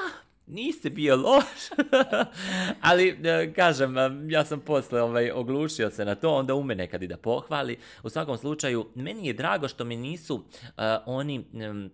[0.46, 1.86] niste bio loš,
[2.90, 7.02] ali e, kažem, e, ja sam posle ovaj, oglušio se na to, onda ume nekad
[7.02, 7.78] i da pohvali.
[8.02, 10.42] U svakom slučaju, meni je drago što mi nisu uh,
[11.06, 11.90] oni um,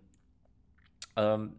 [1.16, 1.52] um,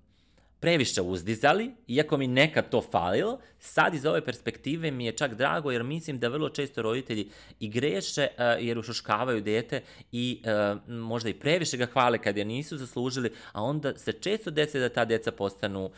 [0.60, 5.72] previše uzdizali, iako mi nekad to falilo, sad iz ove perspektive mi je čak drago
[5.72, 11.30] jer mislim da vrlo često roditelji i greše uh, jer ušuškavaju dete i uh, možda
[11.30, 15.06] i previše ga hvale kad je nisu zaslužili, a onda se često desi da ta
[15.06, 15.92] deca postanu uh,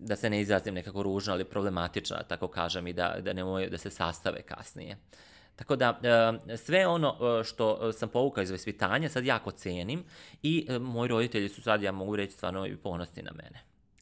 [0.00, 3.44] da se ne izrazim nekako ružno, ali problematično, da tako kažem, i da, da ne
[3.44, 4.96] moju da se sastave kasnije.
[5.56, 6.00] Tako da,
[6.46, 10.04] e, sve ono e, što sam povukao iz vaspitanja sad jako cenim
[10.42, 13.60] i e, moji roditelji su sad, ja mogu reći, stvarno i ponosni na mene.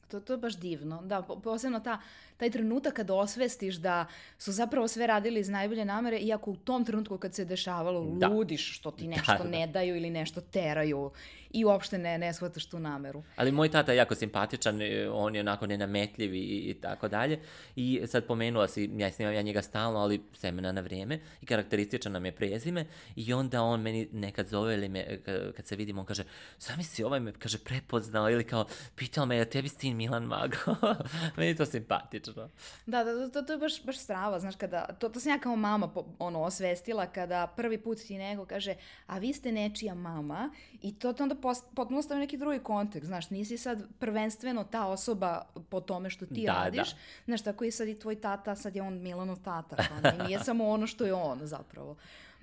[0.09, 1.03] To, to je baš divno.
[1.03, 2.01] Da, posebno ta,
[2.37, 4.07] taj trenutak kad osvestiš da
[4.39, 8.29] su zapravo sve radili iz najbolje namere, iako u tom trenutku kad se dešavalo Da.
[8.29, 9.49] ludiš što ti Da, nešto da, da.
[9.51, 11.11] ne daju ili nešto teraju
[11.51, 13.23] i uopšte ne, ne shvataš tu nameru.
[13.37, 17.39] Ali moj tata je jako simpatičan, e, on je onako nenametljiv i, i tako dalje.
[17.77, 22.13] I sad pomenula si, ja snimam ja njega stalno, ali semena na vrijeme i karakterističan
[22.13, 22.85] nam je prezime
[23.17, 26.25] i onda on meni nekad zove ili me, e, ka- kad se vidimo, on kaže,
[26.59, 28.65] sami si ovaj me, kaže, prepoznao ili kao,
[28.97, 30.57] pitao me, je tebi sin Milan Mago?
[31.37, 32.26] meni je to simpatično.
[32.87, 35.57] Da, da, to, to je baš, baš strava, znaš, kada, to, to sam ja kao
[35.57, 38.75] mama po, ono, osvestila kada prvi put ti neko kaže,
[39.07, 40.51] a vi ste nečija mama
[40.83, 44.87] i to te onda post, potpuno stavi neki drugi kontekst, znaš, nisi sad prvenstveno ta
[44.87, 46.99] osoba po tome što ti Da, radiš, da.
[47.25, 50.69] znaš, tako i sad i tvoj tata, sad je on Milanov tata, ne, nije samo
[50.69, 51.97] ono što je on zapravo.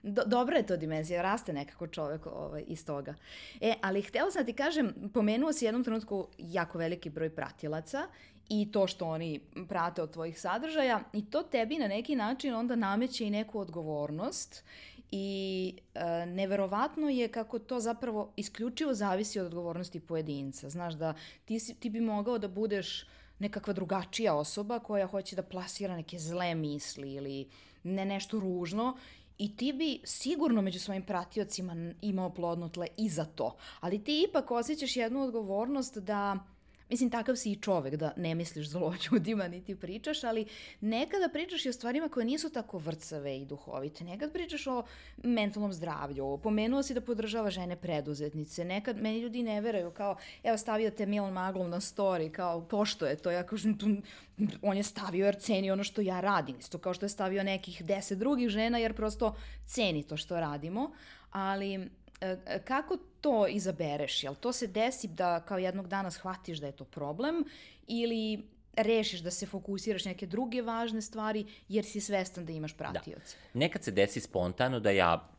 [0.03, 3.15] Do, dobra je to dimenzija, raste nekako čovek ovaj, iz toga.
[3.61, 8.07] E, ali htela sam da ti kažem, pomenuo si jednom trenutku jako veliki broj pratilaca
[8.49, 12.75] i to što oni prate od tvojih sadržaja i to tebi na neki način onda
[12.75, 14.63] nameće i neku odgovornost
[15.11, 20.69] i e, neverovatno je kako to zapravo isključivo zavisi od odgovornosti pojedinca.
[20.69, 21.13] Znaš da
[21.45, 23.05] ti, si, ti bi mogao da budeš
[23.39, 27.49] nekakva drugačija osoba koja hoće da plasira neke zle misli ili
[27.83, 28.97] ne nešto ružno
[29.37, 33.55] i ti bi sigurno među svojim pratiocima imao plodno tle i za to.
[33.79, 36.39] Ali ti ipak osjećaš jednu odgovornost da
[36.89, 40.45] Mislim, takav si i čovek da ne misliš zlo o ljudima, niti pričaš, ali
[40.81, 44.03] nekada pričaš i o stvarima koje nisu tako vrcave i duhovite.
[44.03, 44.83] Nekad pričaš o
[45.23, 50.57] mentalnom zdravlju, pomenuo si da podržava žene preduzetnice, nekad meni ljudi ne veraju, kao, evo
[50.57, 53.87] stavio te Milan Maglov na story, kao, pošto je to, ja kažem, tu,
[54.61, 57.85] on je stavio jer ceni ono što ja radim, isto kao što je stavio nekih
[57.85, 60.91] deset drugih žena, jer prosto ceni to što radimo,
[61.31, 61.89] ali
[62.65, 64.23] kako to izabereš?
[64.23, 67.43] Jel to se desi da kao jednog dana shvatiš da je to problem
[67.87, 68.43] ili
[68.77, 73.37] rešiš da se fokusiraš na neke druge važne stvari jer si svestan da imaš pratioce?
[73.53, 75.29] Nekad se desi spontano da ja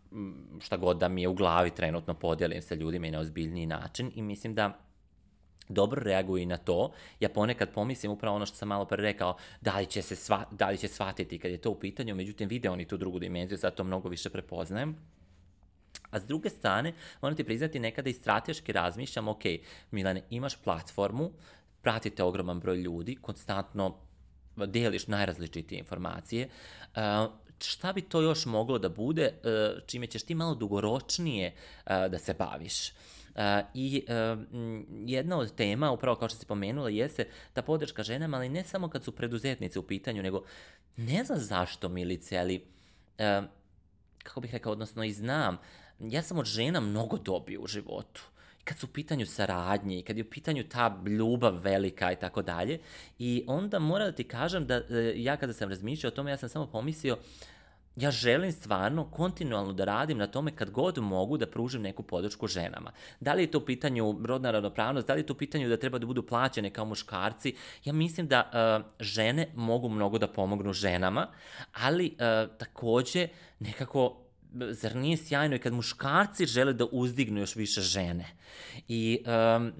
[0.61, 4.13] šta god da mi je u glavi trenutno podijelim sa ljudima i na ozbiljniji način
[4.15, 4.79] i mislim da
[5.69, 6.93] dobro reaguju i na to.
[7.21, 10.45] Ja ponekad pomislim upravo ono što sam malo pre rekao, da li će se sva,
[10.51, 13.59] da li će shvatiti kad je to u pitanju, međutim vide oni tu drugu dimenziju,
[13.59, 14.97] sad to mnogo više prepoznajem.
[16.15, 19.43] A s druge strane, moram ti priznati, nekada i strateški razmišljam, ok,
[19.91, 21.31] Milane, imaš platformu,
[21.83, 23.97] pratite ogroman broj ljudi, konstantno
[24.57, 26.49] deliš najrazličitije informacije,
[27.59, 32.19] šta bi to još moglo da bude, uh, čime ćeš ti malo dugoročnije uh, da
[32.19, 32.91] se baviš?
[32.91, 33.41] Uh,
[33.75, 34.05] I
[35.07, 38.89] jedna od tema, upravo kao što si pomenula, jeste ta podrška ženama, ali ne samo
[38.89, 40.45] kad su preduzetnice u pitanju, nego
[40.97, 42.65] ne znam zašto, Milice, ali
[44.23, 45.59] kako bih rekao, odnosno i znam,
[46.01, 48.23] ja sam od žena mnogo dobio u životu.
[48.61, 52.17] I kad su u pitanju saradnje, i kad je u pitanju ta ljubav velika i
[52.17, 52.79] tako dalje.
[53.19, 56.37] I onda moram da ti kažem da e, ja kada sam razmišljao o tome, ja
[56.37, 57.19] sam samo pomislio,
[57.97, 62.47] ja želim stvarno kontinualno da radim na tome kad god mogu da pružim neku podršku
[62.47, 62.93] ženama.
[63.21, 65.77] Da li je to u pitanju rodna ravnopravnost, da li je to u pitanju da
[65.77, 67.55] treba da budu plaćene kao muškarci,
[67.85, 71.27] ja mislim da uh, žene mogu mnogo da pomognu ženama,
[71.73, 73.29] ali uh, takođe
[73.59, 74.24] nekako
[74.71, 78.27] zar nije sjajno i kad muškarci žele da uzdignu još više žene.
[78.89, 79.73] I um,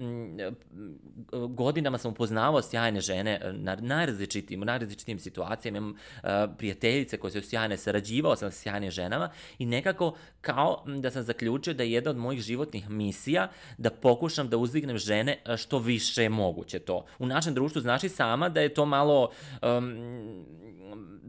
[1.55, 5.77] godinama sam upoznavao sjajne žene na najrazličitijim, u najrazličitijim situacijama.
[5.77, 11.11] Imam uh, prijateljice koje su sjajne, sarađivao sam sa sjajnim ženama i nekako kao da
[11.11, 15.55] sam zaključio da je jedna od mojih životnih misija da pokušam da uzdignem žene uh,
[15.57, 17.05] što više je moguće to.
[17.19, 20.64] U našem društvu znaš i sama da je to malo um,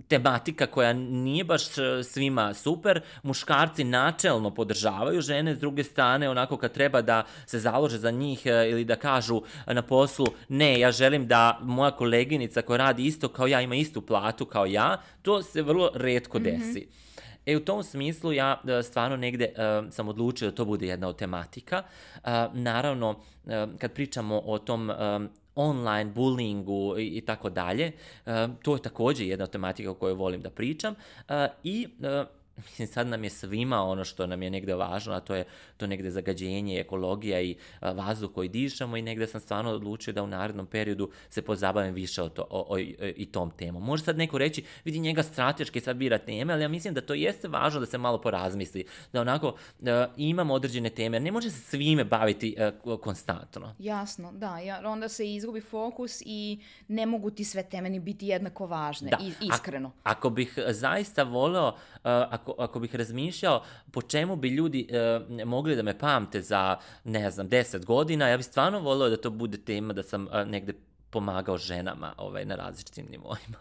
[0.09, 1.63] tematika koja nije baš
[2.05, 7.99] svima super, muškarci načelno podržavaju žene, s druge strane onako kad treba da se založe
[7.99, 12.77] za njih e, ili da kažu na poslu ne, ja želim da moja koleginica koja
[12.77, 16.81] radi isto kao ja ima istu platu kao ja, to se vrlo redko desi.
[16.81, 17.07] Mm -hmm.
[17.47, 21.09] E, u tom smislu ja e, stvarno negde uh, sam odlučio da to bude jedna
[21.09, 21.83] od tematika.
[22.15, 27.93] Uh, naravno, uh, kad pričamo o tom um, online bullyingu i, tako dalje.
[28.27, 30.95] Uh, to je takođe jedna tematika o kojoj volim da pričam.
[30.95, 35.21] Uh, I uh, mislim, sad nam je svima ono što nam je negde važno, a
[35.21, 35.45] to je
[35.77, 40.23] to negde zagađenje, ekologija i a, vazduh koji dišemo i negde sam stvarno odlučio da
[40.23, 42.79] u narednom periodu se pozabavim više o, to, o, o,
[43.17, 43.83] i tom temom.
[43.83, 47.15] Može sad neko reći, vidi njega strateški sad bira teme, ali ja mislim da to
[47.15, 49.55] jeste važno da se malo porazmisli, da onako
[49.87, 53.75] a, imamo određene teme, ne može se svime baviti a, konstantno.
[53.79, 58.27] Jasno, da, ja, onda se izgubi fokus i ne mogu ti sve teme ni biti
[58.27, 59.19] jednako važne, da.
[59.21, 59.89] i, iskreno.
[59.89, 65.47] A, ako bih zaista voleo, uh, ako, ako bih razmišljao po čemu bi ljudi uh,
[65.47, 69.31] mogli da me pamte za, ne znam, 10 godina, ja bih stvarno voleo da to
[69.31, 70.73] bude tema da sam uh, negde
[71.11, 73.59] pomagao ženama ovaj, na različitim nivoima.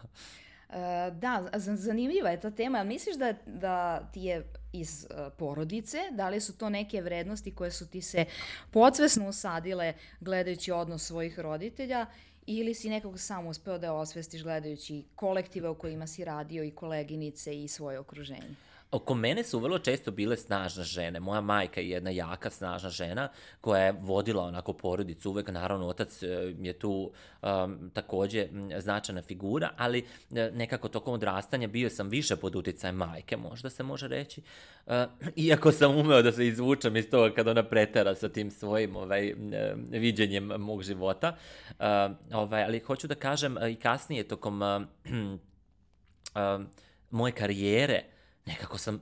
[0.70, 2.84] E, da, zanimljiva je ta tema.
[2.84, 7.70] Misliš da, da ti je iz uh, porodice, da li su to neke vrednosti koje
[7.70, 8.24] su ti se
[8.70, 12.06] podsvesno usadile gledajući odnos svojih roditelja
[12.46, 17.62] ili si nekako sam uspeo da osvestiš gledajući kolektive u kojima si radio i koleginice
[17.62, 18.54] i svoje okruženje?
[18.90, 21.20] Oko mene su vrlo često bile snažne žene.
[21.20, 23.28] Moja majka je jedna jaka, snažna žena
[23.60, 25.48] koja je vodila onako porodicu uvek.
[25.48, 26.26] Naravno, otac e,
[26.60, 32.56] je tu um, takođe značajna figura, ali e, nekako tokom odrastanja bio sam više pod
[32.56, 34.42] uticajem majke, možda se može reći.
[34.86, 34.92] Uh,
[35.46, 39.34] iako sam umeo da se izvučem iz toga kada ona pretera sa tim svojim ovaj,
[39.90, 41.36] viđenjem mog života.
[41.70, 41.86] Uh,
[42.32, 44.82] ovaj, ali hoću da kažem i kasnije tokom uh,
[46.34, 46.66] uh,
[47.10, 48.15] moje karijere,
[48.46, 49.00] nekako sam uh,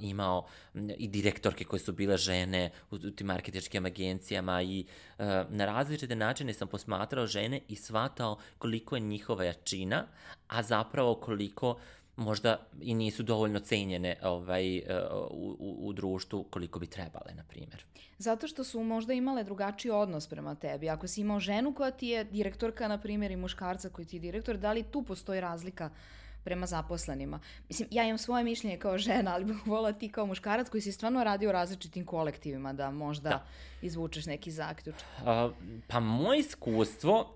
[0.00, 4.84] imao i direktorke koje su bile žene u, u tim marketičkim agencijama i
[5.18, 10.04] uh, na različite načine sam posmatrao žene i shvatao koliko je njihova jačina,
[10.48, 11.78] a zapravo koliko
[12.16, 14.84] možda i nisu dovoljno cenjene ovaj, uh,
[15.30, 17.84] u, u, u društvu koliko bi trebale, na primjer.
[18.18, 20.88] Zato što su možda imale drugačiji odnos prema tebi.
[20.88, 24.20] Ako si imao ženu koja ti je direktorka, na primjer, i muškarca koji ti je
[24.20, 27.40] direktor, da li tu postoji razlika uh, prema zaposlenima.
[27.68, 30.92] Mislim, ja imam svoje mišljenje kao žena, ali bih volila ti kao muškarac koji si
[30.92, 33.46] stvarno radio u različitim kolektivima da možda da.
[33.82, 35.08] izvučeš neki zaključak.
[35.18, 35.52] Uh,
[35.88, 37.34] pa moje iskustvo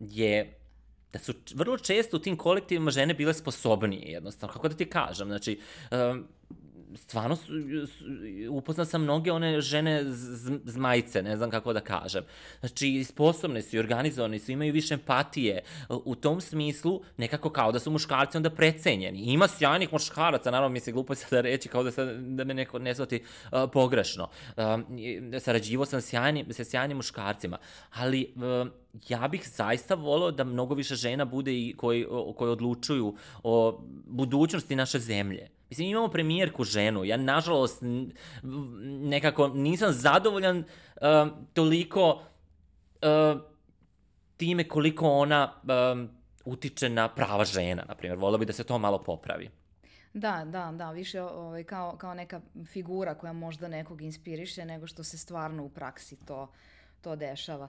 [0.00, 0.58] je
[1.12, 5.28] da su vrlo često u tim kolektivima žene bile sposobnije jednostavno, kako da ti kažem,
[5.28, 6.28] znači, um,
[6.96, 7.52] stvarno su,
[8.50, 10.02] upoznao sam mnoge one žene
[10.64, 12.24] zmajice, ne znam kako da kažem.
[12.60, 15.62] Znači, sposobne su i organizovane su, imaju više empatije.
[15.88, 19.18] U tom smislu, nekako kao da su muškarci onda precenjeni.
[19.18, 22.78] Ima sjajnih muškaraca, naravno mi se glupo sada reći kao da, sad, da me neko
[22.78, 24.28] ne zvati uh, pogrešno.
[24.56, 24.64] Uh,
[25.40, 27.58] sarađivo sam sjajni, sa sjajnim muškarcima,
[27.90, 28.68] ali uh,
[29.08, 34.76] ja bih zaista volao da mnogo više žena bude i koji, koji odlučuju o budućnosti
[34.76, 35.48] naše zemlje.
[35.74, 37.04] Mislim, imamo premijerku ženu.
[37.04, 37.82] Ja, nažalost,
[38.82, 40.64] nekako nisam zadovoljan uh,
[41.52, 43.40] toliko uh,
[44.36, 46.10] time koliko ona uh,
[46.44, 48.18] utiče na prava žena, na primjer.
[48.18, 49.50] Volio bi da se to malo popravi.
[50.12, 55.04] Da, da, da, više ovaj, kao, kao neka figura koja možda nekog inspiriše nego što
[55.04, 56.52] se stvarno u praksi to,
[57.00, 57.68] to dešava.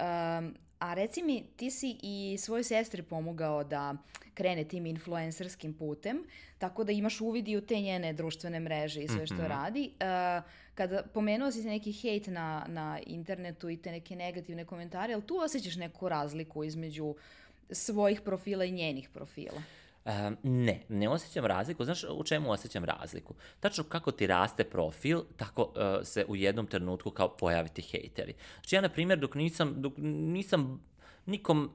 [0.00, 3.94] Um, A reci mi, ti si i svojoj sestri pomogao da
[4.34, 6.24] krene tim influencerskim putem,
[6.58, 9.48] tako da imaš uvid i u te njene društvene mreže i sve što mm -hmm.
[9.48, 9.90] radi.
[10.00, 10.44] Uh,
[10.74, 15.36] kada pomenuo si neki hejt na, na internetu i te neke negativne komentare, ali tu
[15.36, 17.14] osjećaš neku razliku između
[17.70, 19.62] svojih profila i njenih profila?
[20.42, 21.84] Ne, ne osjećam razliku.
[21.84, 23.34] Znaš u čemu osjećam razliku?
[23.60, 28.34] Tačno kako ti raste profil, tako uh, se u jednom trenutku kao pojaviti hejteri.
[28.54, 30.84] Znači ja, na primjer, dok nisam, dok nisam
[31.26, 31.70] nikom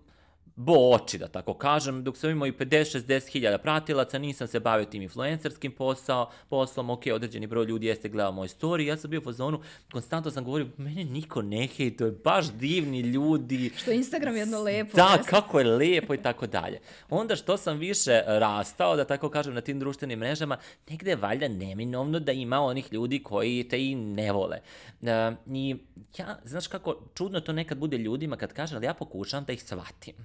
[0.59, 4.85] bo oči, da tako kažem, dok sam imao i 50-60 hiljada pratilaca, nisam se bavio
[4.85, 9.19] tim influencerskim posao, poslom, ok, određeni broj ljudi jeste gledao moj story, ja sam bio
[9.19, 13.71] u fazonu, konstantno sam govorio, mene niko ne hejtuje, baš divni ljudi.
[13.77, 14.97] Što Instagram jedno lepo.
[14.97, 15.25] Da, jesno.
[15.29, 16.79] kako je lepo i tako dalje.
[17.09, 20.57] Onda što sam više rastao, da tako kažem, na tim društvenim mrežama,
[20.89, 24.59] negde je valjda neminovno da ima onih ljudi koji te i ne vole.
[25.01, 25.07] Uh,
[25.47, 25.75] I
[26.17, 29.63] ja, znaš kako, čudno to nekad bude ljudima kad kažem, ali ja pokušam da ih
[29.63, 30.15] shvatim.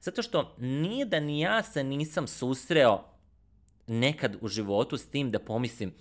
[0.00, 3.04] Zato što nije da ni ja se nisam susreo
[3.86, 5.94] nekad u životu s tim da pomislim,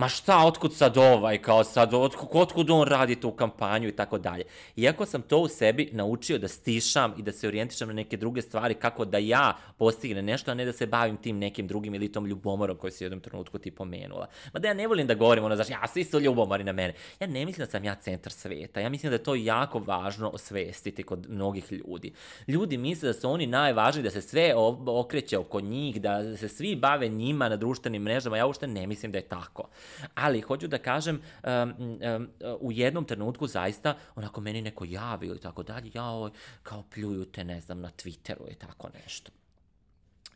[0.00, 4.18] ma šta, otkud sad ovaj, kao sad, otkud, otkud on radi tu kampanju i tako
[4.18, 4.44] dalje.
[4.76, 8.42] Iako sam to u sebi naučio da stišam i da se orijentišam na neke druge
[8.42, 12.12] stvari, kako da ja postignem nešto, a ne da se bavim tim nekim drugim ili
[12.12, 14.26] tom ljubomorom koji si u jednom trenutku ti pomenula.
[14.52, 16.94] Ma da ja ne volim da govorim, ono, znaš, ja svi su ljubomori na mene.
[17.20, 18.80] Ja ne mislim da sam ja centar sveta.
[18.80, 22.12] Ja mislim da je to jako važno osvestiti kod mnogih ljudi.
[22.48, 24.54] Ljudi misle da su oni najvažniji, da se sve
[24.86, 28.36] okreće oko njih, da se svi bave njima na društvenim mrežama.
[28.36, 29.68] Ja uopšte ne mislim da je tako.
[30.14, 31.74] Ali hoću da kažem, um,
[32.16, 32.28] um,
[32.60, 36.30] u jednom trenutku zaista, onako meni neko javi ili tako dalje, ja ovo,
[36.62, 39.30] kao pljuju te, ne znam, na Twitteru i tako nešto.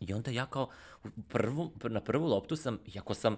[0.00, 0.68] I onda ja kao
[1.28, 3.36] prvu, na prvu loptu sam, iako sam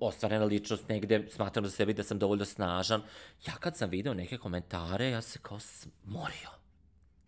[0.00, 3.02] ostvarena ličnost negde, smatram za sebi da sam dovoljno snažan,
[3.46, 6.61] ja kad sam video neke komentare, ja se kao smorio.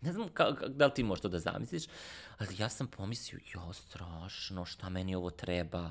[0.05, 1.83] Ne znam ka, ka, da li ti možeš to da zamisliš,
[2.37, 5.89] ali ja sam pomislio, jo, strašno, šta meni ovo treba,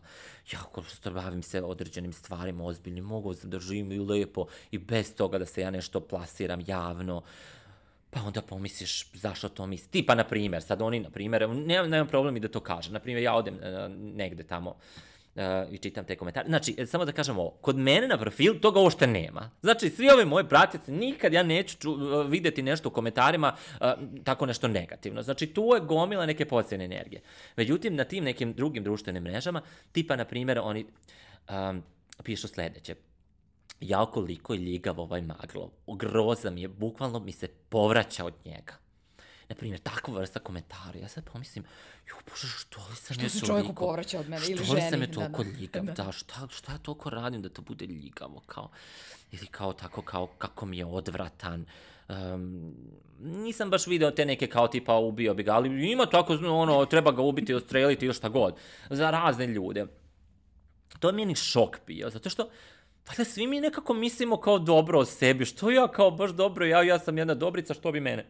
[0.53, 5.15] jako što bavim se određenim stvarima ozbiljnim, mogu sam da živim i lepo i bez
[5.15, 7.23] toga da se ja nešto plasiram javno.
[8.11, 9.89] Pa onda pomisliš zašto to misli.
[9.91, 12.93] Ti pa, na primer, sad oni, na primer, nemam, nemam problem i da to kažem.
[12.93, 13.61] Na primer, ja odem uh,
[14.17, 14.77] negde tamo, uh,
[15.71, 16.49] i čitam te komentare.
[16.49, 19.51] Znači, e, samo da kažem ovo, kod mene na profilu toga uopšte nema.
[19.63, 23.87] Znači, svi ove moje pratioci, nikad ja neću ču, uh, videti nešto u komentarima uh,
[24.25, 25.23] tako nešto negativno.
[25.23, 27.23] Znači, tu je gomila neke pozitivne energije.
[27.57, 30.87] Međutim, na tim nekim drugim društvenim mrežama, tipa, na primjer, oni
[31.49, 31.83] um,
[32.23, 32.95] pišu sledeće
[33.81, 35.71] jao koliko je ljigav ovaj maglov.
[36.53, 38.84] Mi je, bukvalno mi se povraća od njega.
[39.55, 40.99] Na primjer, takva vrsta komentara.
[41.03, 41.65] Ja sad pomislim,
[42.09, 44.81] jo, bože, što li sam Što ja se čovjeku povraća od mene ili Što li
[44.81, 45.51] ženi, sam je toliko da.
[45.51, 45.85] ljigav?
[45.85, 45.93] Da.
[46.05, 48.43] Da, šta, šta ja toliko radim da to bude ljigavo?
[48.47, 48.71] Kao,
[49.33, 51.67] ili kao tako, kao kako mi je odvratan.
[52.09, 52.75] Um,
[53.21, 57.13] nisam baš video te neke kao tipa ubio bi ga, ali ima tako, ono, treba
[57.13, 58.55] ga ubiti, odstreliti ili šta god.
[58.91, 59.87] Za razne ljude.
[60.99, 62.49] To je meni šok bio, zato što
[63.09, 66.83] Valjda svi mi nekako mislimo kao dobro o sebi, što ja kao baš dobro, ja,
[66.83, 68.27] ja sam jedna dobrica, što bi mene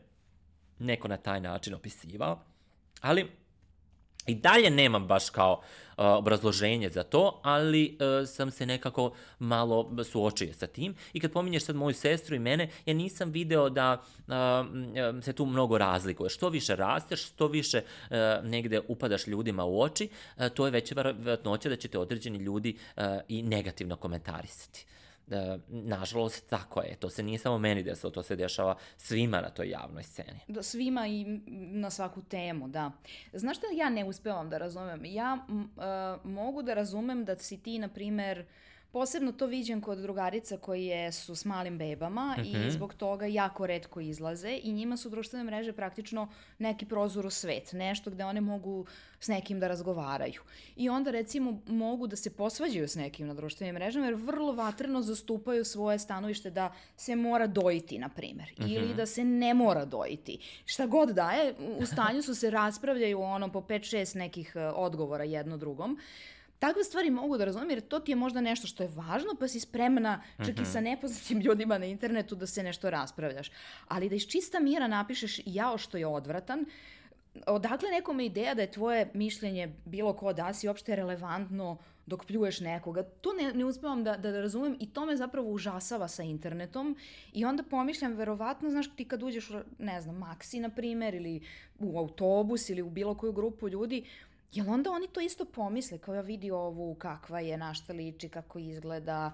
[0.85, 2.39] neko na taj način opisivao.
[3.01, 3.31] Ali
[4.27, 10.05] i dalje nemam baš kao uh, obrazloženje za to, ali uh, sam se nekako malo
[10.05, 10.95] suočio sa tim.
[11.13, 15.47] I kad pominješ sad moju sestru i mene, ja nisam video da uh, se tu
[15.47, 16.31] mnogo razlikuje.
[16.31, 20.95] Što više rasteš, što više uh, negde upadaš ljudima u oči, uh, to je veća
[20.95, 24.87] vjerojatnoća da će te određeni ljudi uh, i negativno komentarisati.
[25.31, 26.97] E, nažalost, tako je.
[26.97, 30.41] To se nije samo meni desilo, to se dešava svima na toj javnoj sceni.
[30.49, 31.25] Da, svima i
[31.73, 32.93] na svaku temu, da.
[33.33, 35.05] Znaš šta ja ne uspevam da razumem?
[35.05, 38.45] Ja uh, mogu da razumem da si ti, na primer,
[38.95, 42.69] Posebno to viđem kod drugarica koje su s malim bebama mm -hmm.
[42.69, 46.29] i zbog toga jako redko izlaze i njima su društvene mreže praktično
[46.59, 48.87] neki prozor u svet, nešto gde one mogu
[49.21, 50.41] s nekim da razgovaraju.
[50.77, 55.03] I onda recimo mogu da se posvađaju s nekim na društvenim mrežama jer vrlo vatreno
[55.03, 58.77] zastupaju svoje stanovište da se mora dojiti, na primer, mm -hmm.
[58.77, 60.39] ili da se ne mora dojiti.
[60.65, 65.57] Šta god daje, u stanju su se raspravljaju ono po 5-6 nekih e, odgovora jedno
[65.57, 65.99] drugom.
[66.59, 69.49] Takve stvari mogu da razumem jer to ti je možda nešto što je važno pa
[69.49, 70.63] si spremna čak mm -hmm.
[70.63, 73.51] i sa nepoznatim ljudima na internetu da se nešto raspravljaš.
[73.89, 76.67] Ali da iz čista mira napišeš jao što je odvratan,
[77.47, 82.61] odakle nekome ideja da je tvoje mišljenje bilo ko da si uopšte relevantno dok pljuješ
[82.61, 83.03] nekoga.
[83.03, 86.97] To ne, ne uspevam da, da, da razumem i to me zapravo užasava sa internetom
[87.33, 91.41] i onda pomišljam, verovatno, znaš, ti kad uđeš u, ne znam, Maxi, na primer, ili
[91.79, 94.05] u autobus ili u bilo koju grupu ljudi,
[94.53, 98.29] Jel onda oni to isto pomisle, kao ja vidi ovu kakva je, na šta liči,
[98.29, 99.33] kako izgleda,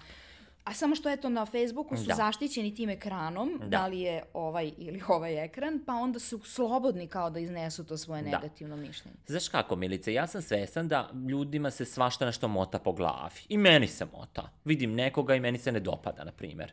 [0.64, 2.14] A samo što eto na Facebooku su da.
[2.14, 3.66] zaštićeni tim ekranom, da.
[3.66, 7.96] da li je ovaj ili ovaj ekran, pa onda su slobodni kao da iznesu to
[7.96, 8.30] svoje da.
[8.30, 9.16] negativno mišljenje.
[9.26, 13.40] Znaš kako, Milice, ja sam svestan da ljudima se svašta nešto mota po glavi.
[13.48, 14.50] I meni se mota.
[14.64, 16.72] Vidim nekoga i meni se ne dopada, na primer.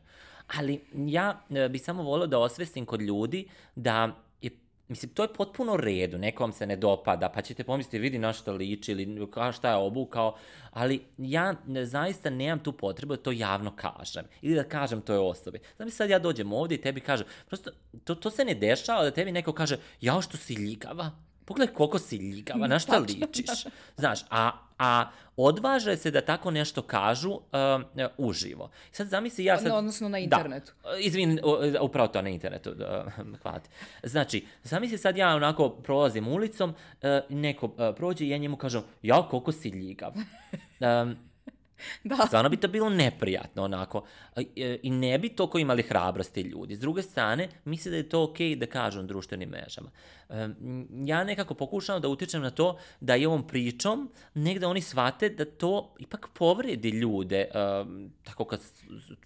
[0.57, 4.15] Ali ja e, bi samo volio da osvestim kod ljudi da
[4.87, 8.33] Mislim, to je potpuno redu, neko vam se ne dopada, pa ćete pomisliti, vidi na
[8.33, 10.37] šta liči ili šta je obukao,
[10.71, 15.59] ali ja zaista nemam tu potrebu da to javno kažem ili da kažem toj osobi.
[15.75, 17.71] Znam sad ja dođem ovde i tebi kažem, prosto
[18.03, 21.11] to, to se ne dešava da tebi neko kaže, jao što si ljigava,
[21.47, 23.65] pogledaj koliko si ljigava, na šta ličiš.
[23.97, 27.41] Znaš, a, a odvaže se da tako nešto kažu uh,
[28.17, 28.69] uživo.
[28.91, 29.71] Sad zamisli ja sad...
[29.71, 30.73] Odnosno na internetu.
[30.83, 31.39] Da, izvin,
[31.81, 33.05] upravo to na internetu, da,
[33.41, 33.69] hvala ti.
[34.03, 38.81] Znači, zamisli sad ja onako prolazim ulicom, uh, neko uh, prođe i ja njemu kažem,
[39.01, 40.13] ja koliko si ljigav.
[40.79, 41.15] Um,
[42.03, 42.15] Da.
[42.27, 44.03] Stvarno bi to bilo neprijatno, onako.
[44.81, 46.75] I ne bi toliko imali hrabrosti ljudi.
[46.75, 49.91] S druge strane, misle da je to okej okay da kažu na društvenim mrežama.
[51.05, 55.45] Ja nekako pokušavam da utičem na to da i ovom pričom negde oni shvate da
[55.45, 57.49] to ipak povredi ljude.
[58.23, 58.61] Tako kad,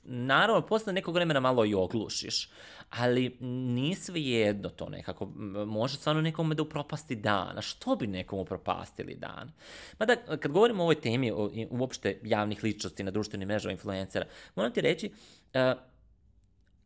[0.03, 2.49] naravno, posle nekog vremena malo i oglušiš
[2.91, 5.25] ali nije sve jedno to nekako,
[5.67, 9.51] može stvarno nekome da upropasti dan, a što bi nekom upropastili dan?
[9.99, 14.25] Mada, kad govorimo o ovoj temi, o, uopšte javnih ličnosti na društvenim mrežama influencera,
[14.55, 15.11] moram ti reći,
[15.53, 15.81] uh,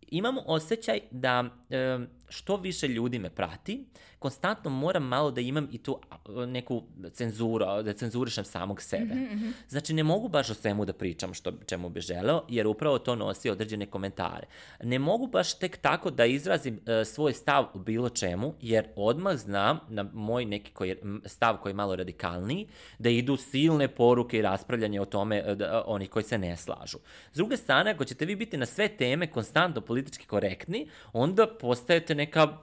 [0.07, 3.85] imam osjećaj da uh, što više ljudi me prati,
[4.19, 5.99] konstantno moram malo da imam i tu
[6.47, 9.15] neku cenzuru, da cenzurišem samog sebe.
[9.15, 9.51] Mm -hmm.
[9.69, 13.15] Znači, ne mogu baš o svemu da pričam što, čemu bi želeo, jer upravo to
[13.15, 14.47] nosi određene komentare.
[14.83, 19.37] Ne mogu baš tek tako da izrazim uh, svoj stav u bilo čemu, jer odmah
[19.37, 20.95] znam na moj neki koji,
[21.25, 22.67] stav koji je malo radikalniji,
[22.99, 26.97] da idu silne poruke i raspravljanje o tome uh, da, onih koji se ne slažu.
[27.31, 32.14] S druge strane, ako ćete vi biti na sve teme konstantno politički korektni, onda postajete
[32.15, 32.57] neka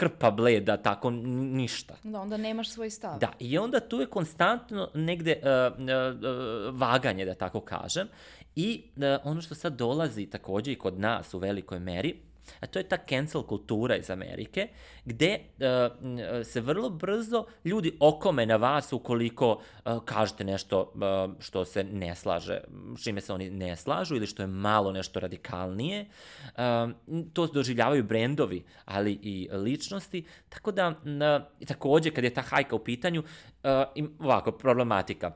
[0.00, 1.94] krpa bleda, tako ništa.
[2.02, 3.18] Da, onda nemaš svoj stav.
[3.18, 8.08] Da, i onda tu je konstantno negde uh, uh, vaganje, da tako kažem.
[8.56, 12.16] I uh, ono što sad dolazi takođe i kod nas u velikoj meri,
[12.60, 14.68] A to je ta cancel kultura iz Amerike,
[15.04, 21.64] gde uh, se vrlo brzo ljudi okome na vas ukoliko uh, kažete nešto uh, što
[21.64, 22.60] se ne slaže,
[23.02, 26.06] čime se oni ne slažu ili što je malo nešto radikalnije.
[26.44, 26.90] Uh,
[27.32, 30.24] to doživljavaju brendovi, ali i ličnosti.
[30.48, 35.32] Tako da, uh, takođe, kad je ta hajka u pitanju, uh, im, ovako, problematika.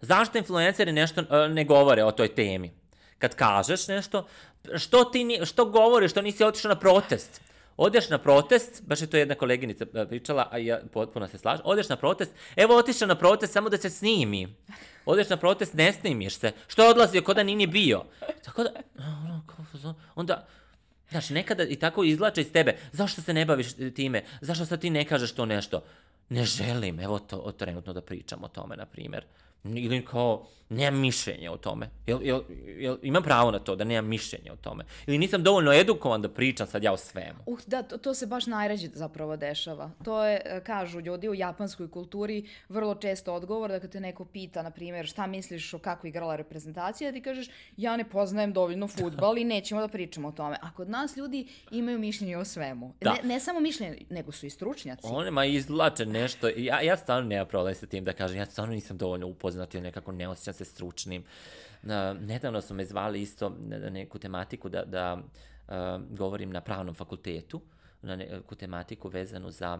[0.00, 2.70] Zašto influenceri nešto uh, ne govore o toj temi?
[3.18, 4.26] Kad kažeš nešto,
[4.76, 7.40] što ti ni, što govoriš, što nisi otišao na protest?
[7.76, 11.62] Odeš na protest, baš je to jedna koleginica e, pričala, a ja potpuno se slažem,
[11.64, 14.56] odeš na protest, evo otišao na protest samo da se snimi.
[15.06, 16.52] Odeš na protest, ne snimiš se.
[16.66, 18.04] Što je odlazio, kod da nini bio.
[18.44, 18.70] Tako da,
[20.14, 20.46] onda,
[21.10, 24.90] znaš, nekada i tako izlače iz tebe, zašto se ne baviš time, zašto sad ti
[24.90, 25.84] ne kažeš to nešto?
[26.28, 29.24] Ne želim, evo to, trenutno da pričam o tome, na primjer
[29.64, 31.90] ili kao nemam mišljenje o tome.
[32.06, 32.42] Jel, jel,
[32.78, 34.84] jel, imam pravo na to da nemam mišljenje o tome.
[35.06, 37.38] Ili nisam dovoljno edukovan da pričam sad ja o svemu.
[37.46, 39.90] Uh, da, to, to se baš najređe zapravo dešava.
[40.04, 44.24] To je, e, kažu ljudi u japanskoj kulturi, vrlo često odgovor da kad te neko
[44.24, 48.88] pita, na primjer, šta misliš o kako igrala reprezentacija, ti kažeš, ja ne poznajem dovoljno
[48.88, 50.56] futbal i nećemo da pričamo o tome.
[50.62, 52.94] A kod nas ljudi imaju mišljenje o svemu.
[53.00, 53.12] Da.
[53.12, 55.06] Ne, ne samo mišljenje, nego su i stručnjaci.
[55.10, 56.48] One ma izlače nešto.
[56.56, 60.12] Ja, ja stvarno nema problem sa tim da kažem, ja stvarno nisam dovoljno upoznat nekako
[60.12, 61.24] ne osjećam se stručnim.
[62.20, 65.18] Nedavno su me zvali isto na neku tematiku da, da
[66.10, 67.60] govorim na pravnom fakultetu,
[68.02, 69.78] na neku tematiku vezanu za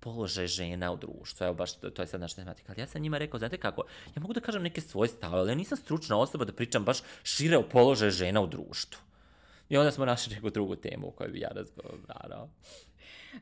[0.00, 1.44] položaj žena u društvu.
[1.44, 2.72] Evo baš to, to je sad naša tematika.
[2.72, 3.84] Ali ja sam njima rekao, znate kako,
[4.16, 6.98] ja mogu da kažem neke svoje stave, ali ja nisam stručna osoba da pričam baš
[7.22, 9.00] šire o položaju žena u društvu.
[9.68, 12.48] I onda smo našli neku drugu temu o kojoj bi ja razgovarao.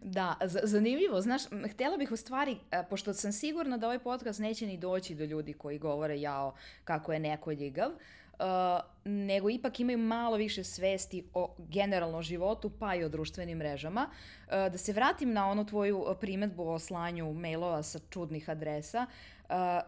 [0.03, 1.20] Da, zanimljivo.
[1.20, 5.14] Znaš, htjela bih u stvari, e, pošto sam sigurna da ovaj podcast neće ni doći
[5.14, 7.91] do ljudi koji govore jao kako je neko ljigav,
[8.39, 14.07] uh, nego ipak imaju malo više svesti o generalno životu, pa i o društvenim mrežama.
[14.47, 19.07] Uh, da se vratim na onu tvoju primetbu o slanju mailova sa čudnih adresa.
[19.09, 19.38] Uh,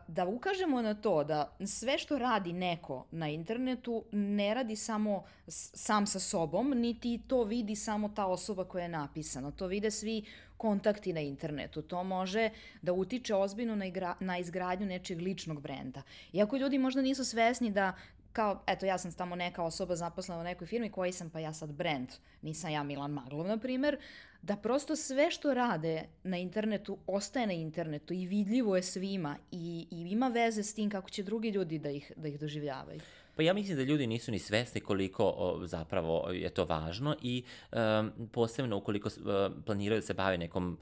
[0.08, 6.06] da ukažemo na to da sve što radi neko na internetu ne radi samo sam
[6.06, 9.50] sa sobom, niti to vidi samo ta osoba koja je napisana.
[9.50, 10.24] To vide svi
[10.56, 11.82] kontakti na internetu.
[11.82, 12.50] To može
[12.82, 16.02] da utiče ozbiljno na, igra, na izgradnju nečeg ličnog brenda.
[16.32, 17.92] Iako ljudi možda nisu svesni da
[18.32, 21.52] kao, eto, ja sam tamo neka osoba zaposlena u nekoj firmi, koji sam pa ja
[21.52, 22.08] sad brand,
[22.42, 23.98] nisam ja Milan Maglov, na primer,
[24.42, 29.86] da prosto sve što rade na internetu ostaje na internetu i vidljivo je svima i,
[29.90, 33.00] i ima veze s tim kako će drugi ljudi da ih, da ih doživljavaju.
[33.36, 37.42] Pa ja mislim da ljudi nisu ni svesni koliko o, zapravo je to važno i
[37.72, 40.78] um, posebno ukoliko uh, planiraju da se bave nekom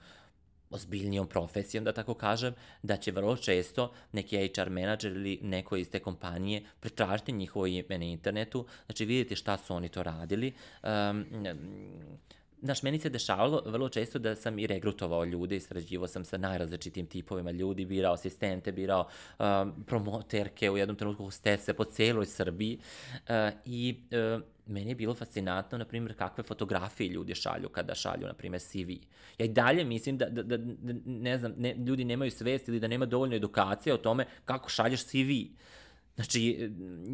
[0.71, 5.91] ozbiljnijom profesijom, da tako kažem, da će vrlo često neki HR menadžer ili neko iz
[5.91, 10.53] te kompanije pretražiti njihovo ime na internetu, znači vidjeti šta su oni to radili.
[10.83, 11.25] Um,
[12.63, 16.39] Znaš, meni se dešavalo vrlo često da sam i regrutovao ljude i srađivao sam sa
[16.39, 22.79] najrazličitim tipovima ljudi, birao asistente, birao um, promoterke, u jednom trenutku hostese po celoj Srbiji
[23.15, 24.01] uh, i
[24.37, 28.61] uh, meni je bilo fascinantno, na primjer, kakve fotografije ljudi šalju kada šalju, na primjer,
[28.61, 28.91] CV.
[29.39, 32.81] Ja i dalje mislim da, da, da, da ne znam, ne, ljudi nemaju svest ili
[32.81, 35.31] da nema dovoljno edukacije o tome kako šalješ CV.
[36.19, 36.71] Znači,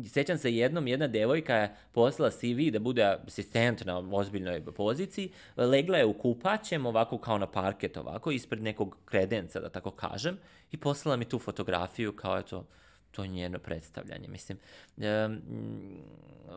[0.08, 5.98] sećam se jednom, jedna devojka je poslala CV da bude asistent na ozbiljnoj poziciji, legla
[5.98, 10.38] je u kupaćem, ovako kao na parket, ovako, ispred nekog kredenca, da tako kažem,
[10.72, 12.66] i poslala mi tu fotografiju kao, eto,
[13.14, 14.28] to je njeno predstavljanje.
[14.28, 14.58] Mislim,
[14.96, 15.40] um,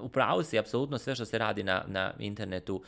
[0.02, 2.82] upravo si, apsolutno sve što se radi na, na internetu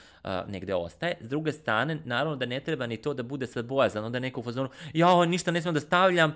[0.47, 1.17] negde ostaje.
[1.21, 4.39] S druge strane, naravno da ne treba ni to da bude sad bojazan, onda neko
[4.39, 6.35] u fazonu, ja ništa ne smijem da stavljam,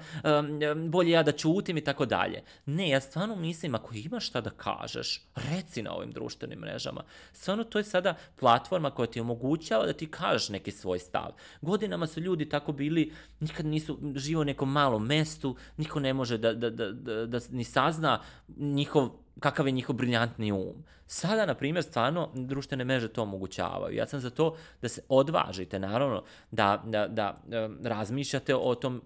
[0.90, 2.44] bolje ja da čutim i tako dalje.
[2.66, 7.04] Ne, ja stvarno mislim, ako imaš šta da kažeš, reci na ovim društvenim mrežama.
[7.34, 11.32] Stvarno, to je sada platforma koja ti omogućava da ti kažeš neki svoj stav.
[11.62, 16.38] Godinama su ljudi tako bili, nikad nisu živo u nekom malom mestu, niko ne može
[16.38, 18.20] da, da, da, da da ni sazna
[18.58, 19.10] njihov,
[19.40, 20.84] kakav je njihov briljantni um.
[21.08, 23.96] Sada, na primjer, stvarno društvene mreže to omogućavaju.
[23.96, 27.40] Ja sam za to da se odvažite, naravno, da, da, da,
[27.84, 29.02] razmišljate o tom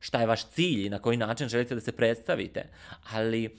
[0.00, 2.68] šta je vaš cilj i na koji način želite da se predstavite,
[3.12, 3.50] ali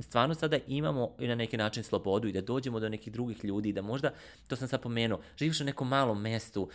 [0.00, 3.72] stvarno sada imamo i na neki način slobodu i da dođemo do nekih drugih ljudi,
[3.72, 4.12] da možda,
[4.48, 6.68] to sam sad pomenuo, živiš u nekom malom mestu,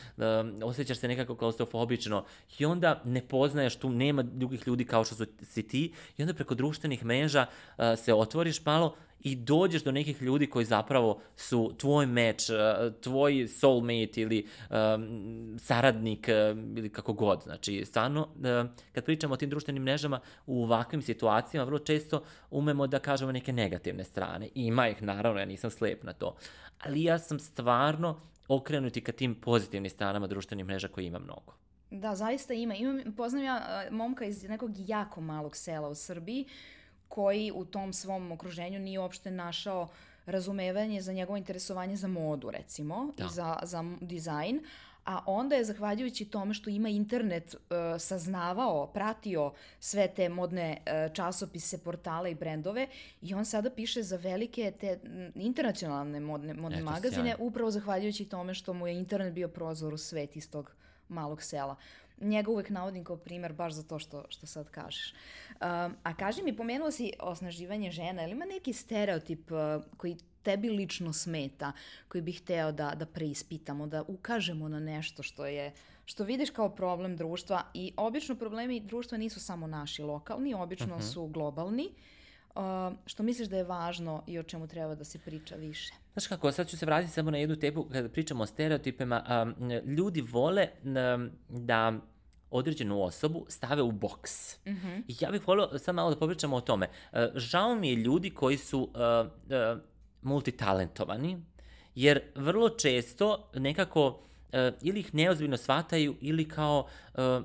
[0.64, 2.26] osjećaš se nekako klaustrofobično
[2.60, 6.34] i onda ne poznaješ tu, nema drugih ljudi kao što su si ti i onda
[6.34, 11.74] preko društvenih mreža uh, se otvoriš malo i dođeš do nekih ljudi koji zapravo su
[11.78, 12.55] tvoj meč, uh,
[13.01, 17.41] tvoj soulmate ili um, saradnik uh, ili kako god.
[17.43, 22.88] Znači, stvarno, uh, kad pričamo o tim društvenim mrežama, u ovakvim situacijama vrlo često umemo
[22.88, 24.49] da kažemo neke negativne strane.
[24.55, 26.36] Ima ih, naravno, ja nisam slep na to.
[26.80, 31.53] Ali ja sam stvarno okrenuti ka tim pozitivnim stranama društvenih mreža koji ima mnogo.
[31.91, 32.76] Da, zaista ima.
[32.76, 36.45] Imam, poznam ja momka iz nekog jako malog sela u Srbiji
[37.14, 39.88] koji u tom svom okruženju nije uopšte našao
[40.26, 43.26] razumevanje za njegovo interesovanje za modu, recimo, da.
[43.26, 44.61] i za, za dizajn,
[45.05, 47.61] a onda je, zahvaljujući tome što ima internet, uh,
[47.99, 52.88] saznavao, pratio sve te modne uh, časopise, portale i brendove
[53.22, 54.99] i on sada piše za velike te
[55.36, 59.97] internacionalne modne, modne Eto, magazine, upravo zahvaljujući tome što mu je internet bio prozor u
[59.97, 60.72] svet iz tog
[61.09, 61.76] malog sela.
[62.24, 65.13] Njega uvek navodim kao primer baš za to što, što sad kažeš.
[65.51, 70.69] Um, a kaži mi, pomenuo si osnaživanje žena, ili ima neki stereotip uh, koji tebi
[70.69, 71.71] lično smeta,
[72.07, 75.74] koji bih hteo da, da preispitamo, da ukažemo na nešto što je
[76.05, 80.91] što vidiš kao problem društva i obično problemi društva nisu samo naši lokalni, obično uh
[80.91, 81.01] mhm.
[81.01, 81.13] -huh.
[81.13, 81.89] su globalni.
[82.55, 82.61] Uh,
[83.05, 85.93] što misliš da je važno i o čemu treba da se priča više?
[86.13, 89.45] Znaš kako, sad ću se vratiti samo na jednu tepu kada pričamo o stereotipima.
[89.57, 91.93] Um, ljudi vole um, da
[92.54, 94.58] određenu osobu stave u boks.
[94.66, 95.01] Mm -hmm.
[95.08, 96.88] I ja bih volio sad malo da popričamo o tome.
[97.12, 99.82] Uh, žao mi je ljudi koji su uh, uh,
[100.22, 101.41] multitalentovani,
[101.95, 104.16] jer vrlo često nekako uh,
[104.82, 107.43] ili ih neozbiljno shvataju ili kao uh,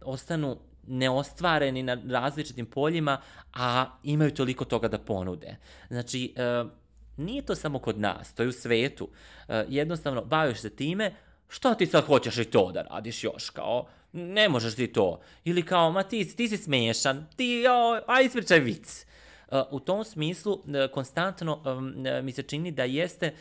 [0.00, 3.20] ostanu neostvareni na različitim poljima,
[3.54, 5.56] a imaju toliko toga da ponude.
[5.88, 6.70] Znači, uh,
[7.16, 9.04] nije to samo kod nas, to je u svetu.
[9.04, 11.14] Uh, jednostavno, baviš se time,
[11.48, 13.86] šta ti sad hoćeš i to da radiš još, kao,
[14.16, 15.20] ne možeš ti to.
[15.44, 19.06] Ili kao, ma ti, ti si smešan, ti, o, aj ispričaj vic.
[19.50, 20.62] Uh, u tom smislu, uh,
[20.92, 23.32] konstantno uh, mi se čini da jeste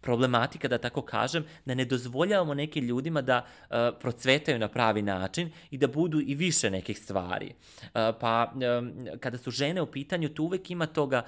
[0.00, 5.50] problematika, da tako kažem, da ne dozvoljavamo nekim ljudima da uh, procvetaju na pravi način
[5.70, 7.54] i da budu i više nekih stvari.
[7.82, 7.90] Uh,
[8.20, 11.24] pa, um, kada su žene u pitanju, tu uvek ima toga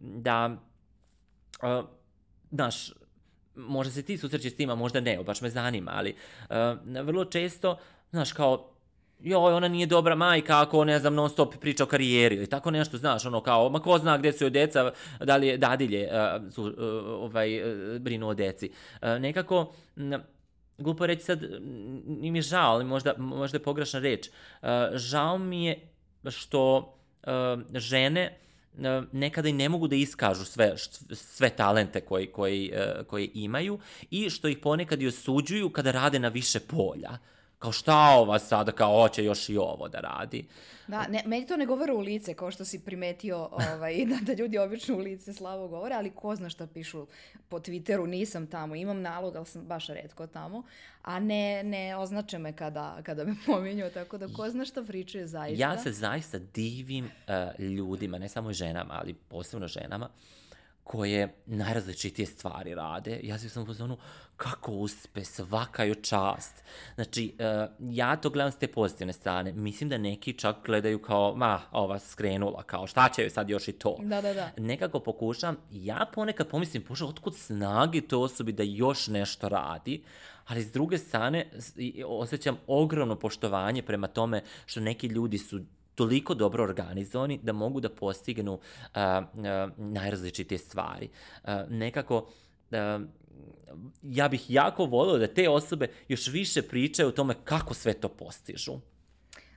[0.00, 0.56] da,
[1.62, 1.84] uh,
[2.50, 2.92] znaš,
[3.58, 6.14] možda se ti susrećeš s tima, možda ne, baš me zanima, ali
[6.50, 6.56] uh,
[7.04, 7.78] vrlo često,
[8.10, 8.70] znaš, kao,
[9.20, 12.70] joj, ona nije dobra majka ako, ne znam, non stop priča o karijeri ili tako
[12.70, 16.08] nešto, znaš, ono kao, ma ko zna gde su joj deca, da li je dadilje
[16.08, 16.72] uh, su, uh,
[17.06, 18.70] ovaj, uh, brinu o deci.
[19.02, 20.22] Uh, nekako, m,
[20.78, 21.44] glupo reći sad,
[22.06, 24.28] mi je žao, ali možda, možda je pogrešna reč.
[24.28, 25.88] Uh, žao mi je
[26.30, 26.94] što
[27.26, 27.32] uh,
[27.74, 28.38] žene
[29.12, 30.74] nekada i ne mogu da iskažu sve,
[31.12, 32.72] sve talente koji, koji,
[33.06, 33.78] koji imaju
[34.10, 37.10] i što ih ponekad i osuđuju kada rade na više polja.
[37.10, 40.46] Uh, kao šta ova sada, kao hoće još i ovo da radi.
[40.86, 44.32] Da, ne, meni to ne govore u lice, kao što si primetio ovaj, da, da
[44.32, 47.06] ljudi obično u lice slavo govore, ali ko zna šta pišu
[47.48, 50.62] po Twitteru, nisam tamo, imam nalog, ali sam baš redko tamo,
[51.02, 55.28] a ne, ne označe me kada, kada me pominju, tako da ko zna šta pričaju
[55.28, 55.64] zaista.
[55.64, 60.38] Ja se zaista divim uh, ljudima, ne samo ženama, ali posebno ženama, uh,
[60.88, 63.20] koje najrazličitije stvari rade.
[63.22, 63.62] Ja sam
[63.92, 63.96] u
[64.36, 66.62] kako uspe, svaka joj čast.
[66.94, 69.52] Znači, uh, ja to gledam s te pozitivne strane.
[69.52, 73.68] Mislim da neki čak gledaju kao, ma, ova skrenula, kao šta će joj sad još
[73.68, 73.96] i to.
[74.02, 74.50] Da, da, da.
[74.56, 80.02] Nekako pokušam, ja ponekad pomislim, bože, otkud snagi to osobi da još nešto radi,
[80.46, 81.50] ali s druge strane
[82.06, 85.60] osjećam ogromno poštovanje prema tome što neki ljudi su
[85.98, 88.60] toliko dobro organizovani da mogu da postignu uh,
[88.92, 89.44] uh,
[89.76, 91.08] najrazličitije stvari.
[91.44, 92.16] Uh, nekako,
[92.70, 93.02] uh,
[94.02, 98.08] ja bih jako volio da te osobe još više pričaju o tome kako sve to
[98.08, 98.78] postižu.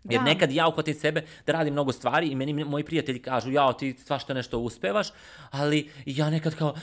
[0.04, 0.26] Jer da.
[0.26, 3.96] nekad ja uhvatim sebe da radim mnogo stvari i meni moji prijatelji kažu, ja, ti
[4.06, 5.08] svašta nešto uspevaš,
[5.52, 6.76] ali ja nekad kao,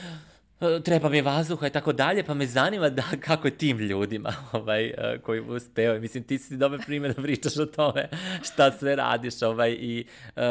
[0.83, 4.85] treba mi vazduha i tako dalje, pa me zanima da kako je tim ljudima ovaj,
[4.85, 5.99] e, koji uspeo.
[5.99, 8.09] Mislim, ti si dobar primjer da pričaš o tome
[8.43, 10.05] šta sve radiš ovaj, i
[10.35, 10.41] uh,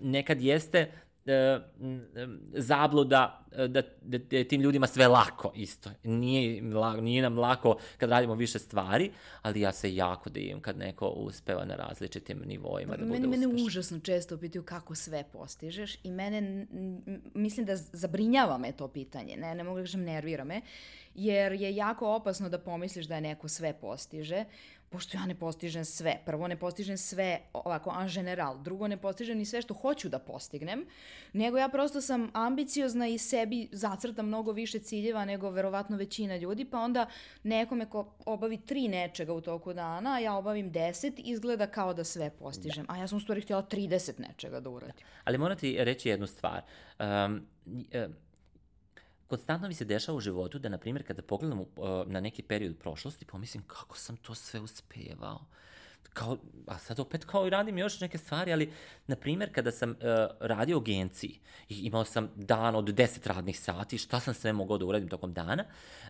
[0.00, 0.88] nekad jeste e,
[2.52, 5.90] zabluda e, da, da, da je tim ljudima sve lako isto.
[6.04, 6.62] Nije,
[7.00, 9.10] nije nam lako kad radimo više stvari,
[9.42, 13.50] ali ja se jako divim kad neko uspeva na različitim nivoima da bude mene, uspešan.
[13.50, 16.66] Mene užasno često pitaju kako sve postižeš i mene,
[17.34, 20.60] mislim da zabrinjava me to pitanje, ne, ne mogu da kažem nervira me,
[21.14, 24.44] jer je jako opasno da pomisliš da je neko sve postiže.
[24.88, 26.18] Pošto ja ne postižem sve.
[26.26, 28.62] Prvo, ne postižem sve ovako en general.
[28.62, 30.86] Drugo, ne postižem ni sve što hoću da postignem,
[31.32, 36.64] nego ja prosto sam ambiciozna i sebi zacrtam mnogo više ciljeva nego verovatno većina ljudi,
[36.64, 37.06] pa onda
[37.42, 42.04] nekome ko obavi tri nečega u toku dana, a ja obavim deset, izgleda kao da
[42.04, 42.86] sve postižem.
[42.86, 42.92] Da.
[42.92, 44.94] A ja sam u stvari htjela 30 nečega da uradim.
[44.96, 45.02] Da.
[45.24, 46.62] Ali moram ti reći jednu stvar.
[46.98, 48.25] Um, uh,
[49.26, 51.66] konstantno mi se dešava u životu da, na primjer, kada pogledam uh,
[52.06, 55.40] na neki period prošlosti, pomislim kako sam to sve uspevao.
[56.12, 58.72] Kao, a sad opet kao i radim još neke stvari, ali,
[59.06, 59.96] na primjer, kada sam uh,
[60.40, 64.78] radio u agenciji i imao sam dan od 10 radnih sati, šta sam sve mogao
[64.78, 65.64] da uradim tokom dana,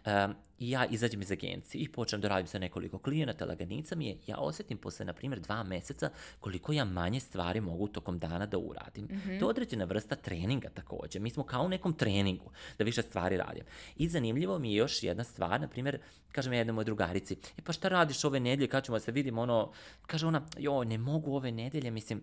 [0.05, 0.11] uh,
[0.59, 4.19] i ja izađem iz agencije i počnem da radim sa nekoliko klijenata, laganica mi je,
[4.27, 8.59] ja osetim posle, na primjer, dva meseca koliko ja manje stvari mogu tokom dana da
[8.59, 9.05] uradim.
[9.05, 9.39] Mm -hmm.
[9.39, 11.19] To je određena vrsta treninga takođe.
[11.19, 13.65] Mi smo kao u nekom treningu da više stvari radim.
[13.97, 15.99] I zanimljivo mi je još jedna stvar, na primjer,
[16.33, 19.13] kažem ja jednoj moj drugarici, e pa šta radiš ove nedelje, kad ćemo da se
[19.13, 19.73] vidimo, ono,
[20.07, 22.23] kaže ona, jo, ne mogu ove nedelje, mislim,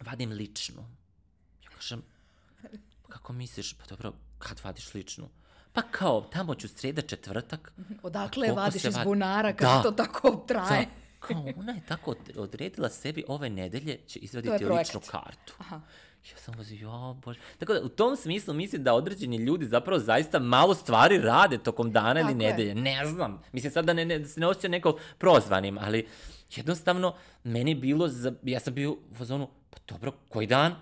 [0.00, 0.86] vadim ličnu.
[1.64, 2.02] Ja kažem,
[3.08, 5.28] kako misliš, pa dobro, kad vadiš ličnu?
[5.74, 7.72] Pa kao, tamo ću sreda četvrtak.
[8.02, 10.80] Odakle vadiš iz bunara kad da, to tako traje?
[10.80, 10.86] Da,
[11.18, 15.54] kao, ona je tako odredila sebi ove nedelje će izvaditi ličnu kartu.
[15.58, 15.80] Aha.
[16.30, 17.40] Ja sam vas, jo, bože.
[17.58, 21.92] Tako da, u tom smislu mislim da određeni ljudi zapravo zaista malo stvari rade tokom
[21.92, 22.68] dana Tako ili nedelje.
[22.68, 22.74] Je.
[22.74, 23.42] Ne znam.
[23.52, 26.06] Mislim sad da, ne, ne, da se ne osjeća neko prozvanim, ali
[26.56, 27.14] jednostavno,
[27.44, 30.74] meni bilo, za, ja sam bio u fazonu, pa dobro, koji dan?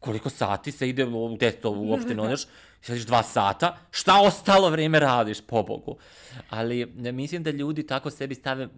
[0.00, 2.46] koliko sati se ide, gde to uopšte ne odeš,
[2.82, 5.96] sediš dva sata, šta ostalo vreme radiš, po Bogu.
[6.50, 8.68] Ali ne, mislim da ljudi tako sebi stave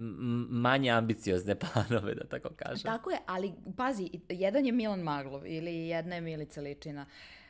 [0.48, 2.82] manje ambiciozne planove, da tako kažem.
[2.84, 7.06] Tako je, ali pazi, jedan je Milan Maglov ili jedna je Milica Ličina.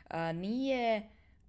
[0.08, 1.02] A, nije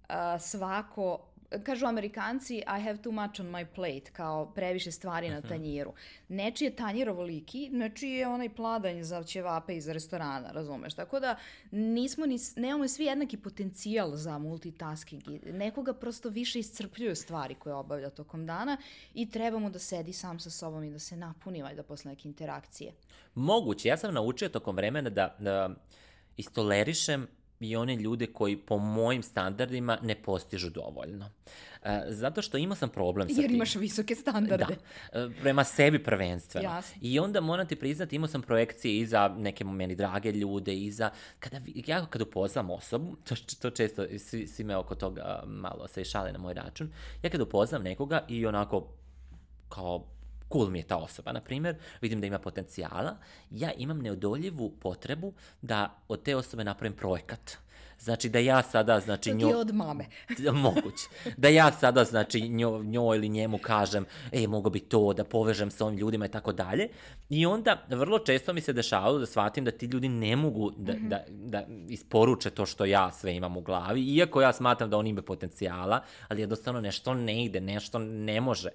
[0.08, 1.33] a, svako
[1.64, 5.48] kažu Amerikanci I have too much on my plate, kao previše stvari na mhm.
[5.48, 5.92] tanjiru.
[6.28, 10.94] Nečiji je tanjir ovoliki, nečiji je onaj pladanj za ćevape iz restorana, razumeš?
[10.94, 11.36] Tako da
[11.70, 15.22] nismo ni, nemamo svi jednaki potencijal za multitasking.
[15.52, 18.76] Nekoga prosto više iscrpljuju stvari koje obavlja tokom dana
[19.14, 22.92] i trebamo da sedi sam sa sobom i da se napuni valjda posle neke interakcije.
[23.34, 23.88] Moguće.
[23.88, 25.70] Ja sam naučio tokom vremena da, da
[26.36, 27.26] istolerišem
[27.68, 31.30] i one ljude koji po mojim standardima ne postižu dovoljno.
[31.84, 33.50] E, zato što imao sam problem sa Jer tim.
[33.50, 34.76] Jer imaš visoke standarde.
[35.12, 36.68] Da, e, prema sebi prvenstveno.
[36.68, 36.98] Jasno.
[37.02, 40.90] I onda moram ti priznati, imao sam projekcije i za neke meni drage ljude, i
[40.90, 41.10] za...
[41.38, 46.04] Kada, ja kada upoznam osobu, to, to često, svi, svi me oko toga malo se
[46.04, 46.92] šale na moj račun,
[47.22, 48.88] ja kada upoznam nekoga i onako
[49.68, 50.06] kao
[50.52, 53.16] cool mi je ta osoba, na primjer, vidim da ima potencijala,
[53.50, 55.32] ja imam neodoljivu potrebu
[55.62, 57.64] da od te osobe napravim projekat.
[57.98, 59.48] Znači da ja sada, znači to njo...
[59.48, 60.06] ti od mame.
[60.52, 61.08] moguće.
[61.36, 65.70] Da ja sada, znači njo, njoj ili njemu kažem, e, mogu bi to, da povežem
[65.70, 66.88] sa ovim ljudima i tako dalje.
[67.28, 70.92] I onda vrlo često mi se dešavalo da shvatim da ti ljudi ne mogu da,
[70.92, 71.08] mm -hmm.
[71.08, 75.10] da, da isporuče to što ja sve imam u glavi, iako ja smatram da oni
[75.10, 78.68] imaju potencijala, ali jednostavno nešto ne ide, nešto ne može.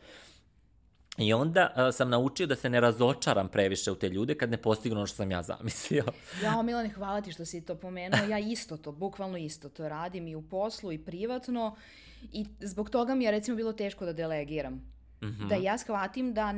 [1.18, 4.57] I onda uh, sam naučio da se ne razočaram previše u te ljude kad ne
[4.57, 6.03] postignu ono što sam ja zamislio.
[6.43, 8.20] ja, Milane, hvala ti što si to pomenuo.
[8.30, 11.76] Ja isto to, bukvalno isto to radim i u poslu i privatno.
[12.32, 15.47] I zbog toga mi je recimo bilo teško da delegiram Mm -hmm.
[15.47, 16.53] Da ja shvatim da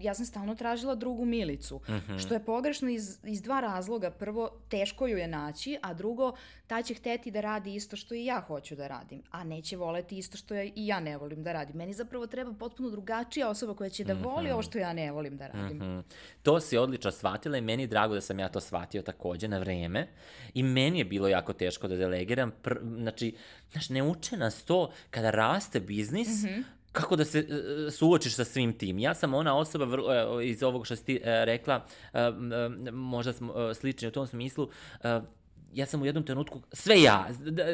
[0.00, 2.18] ja sam stalno tražila drugu milicu, mm -hmm.
[2.18, 4.10] što je pogrešno iz, iz dva razloga.
[4.10, 6.32] Prvo, teško ju je naći, a drugo,
[6.66, 10.18] ta će hteti da radi isto što i ja hoću da radim, a neće voleti
[10.18, 11.76] isto što ja, i ja ne volim da radim.
[11.76, 14.52] Meni zapravo treba potpuno drugačija osoba koja će da voli mm -hmm.
[14.52, 15.76] ovo što ja ne volim da radim.
[15.76, 16.02] Mm -hmm.
[16.42, 19.58] To si odlično shvatila i meni je drago da sam ja to shvatio takođe na
[19.58, 20.08] vreme
[20.54, 22.52] i meni je bilo jako teško da delegiram.
[22.62, 23.36] Pr znači,
[23.72, 28.34] znaš, ne uče nas to kada raste biznis, mm -hmm kako da se uh, suočiš
[28.34, 28.98] sa svim tim.
[28.98, 31.84] Ja sam ona osoba uh, iz ovog što si ti rekla,
[32.92, 34.68] možda smo slični u tom smislu,
[35.72, 37.28] ja sam u jednom trenutku, sve ja,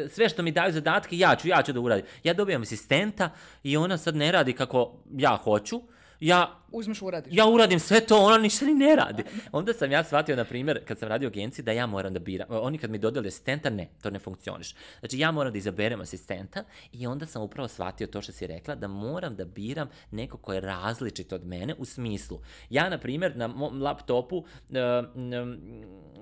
[0.08, 2.04] sve što mi daju zadatke, ja ću, ja ću da uradim.
[2.24, 3.30] Ja dobijam asistenta
[3.62, 5.82] i ona sad ne radi kako ja hoću,
[6.20, 7.32] ja uzmeš uradiš.
[7.36, 9.24] Ja uradim sve to, ona ništa ni ne radi.
[9.52, 12.20] Onda sam ja shvatio, na primjer, kad sam radio u agenciji, da ja moram da
[12.20, 12.46] biram.
[12.50, 14.74] Oni kad mi dodali asistenta, ne, to ne funkcioniš.
[15.00, 18.74] Znači, ja moram da izaberem asistenta i onda sam upravo shvatio to što si rekla,
[18.74, 22.40] da moram da biram neko ko je različit od mene u smislu.
[22.70, 24.44] Ja, na primjer, na mom laptopu, uh,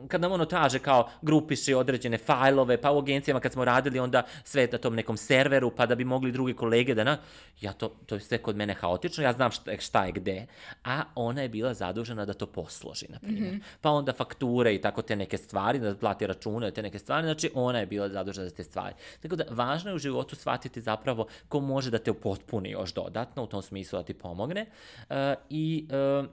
[0.09, 4.23] kad nam ono traže kao grupiši određene fajlove, pa u agencijama kad smo radili onda
[4.45, 7.19] sve na tom nekom serveru, pa da bi mogli drugi kolege da na...
[7.61, 10.44] Ja to, to je sve kod mene haotično, ja znam šta, šta je gde
[10.85, 13.53] a ona je bila zadužena da to posloži, na primjer.
[13.53, 13.63] Mm -hmm.
[13.81, 17.51] Pa onda fakture i tako te neke stvari, da plati račune, te neke stvari, znači
[17.55, 18.95] ona je bila zadužena za te stvari.
[19.23, 23.43] Tako da, važno je u životu shvatiti zapravo ko može da te upotpuni još dodatno,
[23.43, 24.67] u tom smislu da ti pomogne.
[25.09, 25.17] Uh,
[25.51, 26.27] I uh,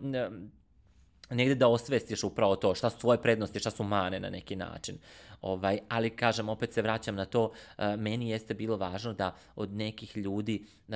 [1.30, 4.98] negde da osvestiš upravo to, šta su tvoje prednosti, šta su mane na neki način.
[5.42, 9.74] Ovaj, ali kažem, opet se vraćam na to, uh, meni jeste bilo važno da od
[9.74, 10.96] nekih ljudi uh,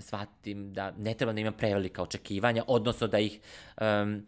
[0.00, 3.40] shvatim da ne treba da imam prevelika očekivanja, odnosno da ih
[3.80, 4.26] um,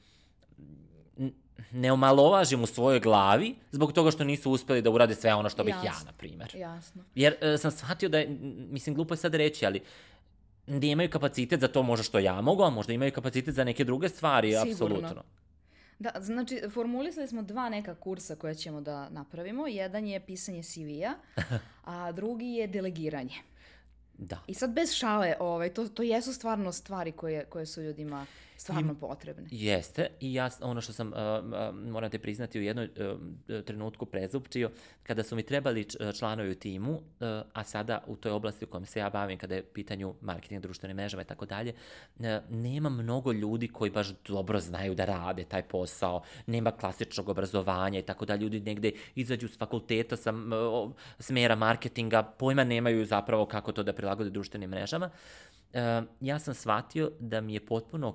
[1.70, 5.64] ne omalovažim u svojoj glavi zbog toga što nisu uspeli da urade sve ono što
[5.64, 5.88] bih Jasno.
[5.88, 6.50] ja, na primjer.
[6.54, 7.02] Jasno.
[7.14, 8.28] Jer uh, sam shvatio da je,
[8.70, 9.82] mislim, glupo je sad reći, ali
[10.66, 14.08] nemaju kapacitet za to možda što ja mogu, a možda imaju kapacitet za neke druge
[14.08, 14.72] stvari, Sigurno.
[14.72, 15.22] apsolutno.
[15.98, 19.66] Da, znači, formulisali smo dva neka kursa koje ćemo da napravimo.
[19.66, 21.14] Jedan je pisanje CV-a,
[21.84, 23.34] a drugi je delegiranje.
[24.18, 24.38] Da.
[24.46, 28.26] I sad bez šale, ovaj, to, to jesu stvarno stvari koje, koje su ljudima
[28.56, 29.48] stvarno I, potrebne.
[29.50, 32.88] Jeste, i ja ono što sam, uh, uh, moram te priznati, u jednom
[33.48, 34.70] uh, trenutku prezupčio,
[35.02, 35.86] kada su mi trebali
[36.18, 37.00] članovi u timu, uh,
[37.52, 40.94] a sada u toj oblasti u kojom se ja bavim, kada je pitanju marketinga, društvene
[40.94, 41.74] mrežama i tako dalje,
[42.50, 48.02] nema mnogo ljudi koji baš dobro znaju da rade taj posao, nema klasičnog obrazovanja i
[48.02, 53.72] tako dalje, ljudi negde izađu s fakulteta sa uh, smera marketinga, pojma nemaju zapravo kako
[53.72, 55.10] to da prilagode društvenim mrežama.
[55.72, 55.80] Uh,
[56.20, 58.08] ja sam shvatio da mi je potpuno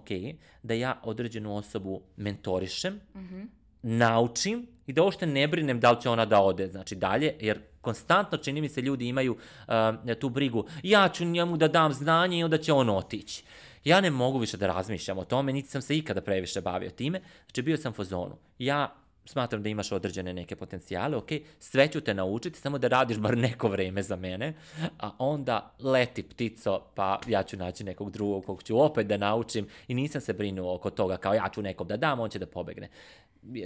[0.63, 3.47] da ja određenu osobu mentorišem, mm -hmm.
[3.81, 7.59] naučim i da uopšte ne brinem da li će ona da ode znači dalje, jer
[7.81, 12.39] konstantno čini mi se ljudi imaju uh, tu brigu, ja ću njemu da dam znanje
[12.39, 13.43] i onda će on otići.
[13.83, 17.21] Ja ne mogu više da razmišljam o tome, niti sam se ikada previše bavio time,
[17.45, 18.37] znači bio sam fazonu.
[18.59, 23.17] Ja smatram da imaš određene neke potencijale, ok, sve ću te naučiti, samo da radiš
[23.17, 24.53] bar neko vreme za mene,
[24.99, 29.67] a onda leti ptico, pa ja ću naći nekog drugog kog ću opet da naučim
[29.87, 32.45] i nisam se brinuo oko toga kao ja ću nekom da dam, on će da
[32.45, 32.89] pobegne.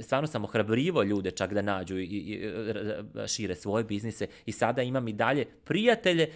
[0.01, 2.51] Stvarno sam ohrabrivo ljude čak da nađu i, i
[3.27, 6.31] šire svoje biznise i sada imam i dalje prijatelje,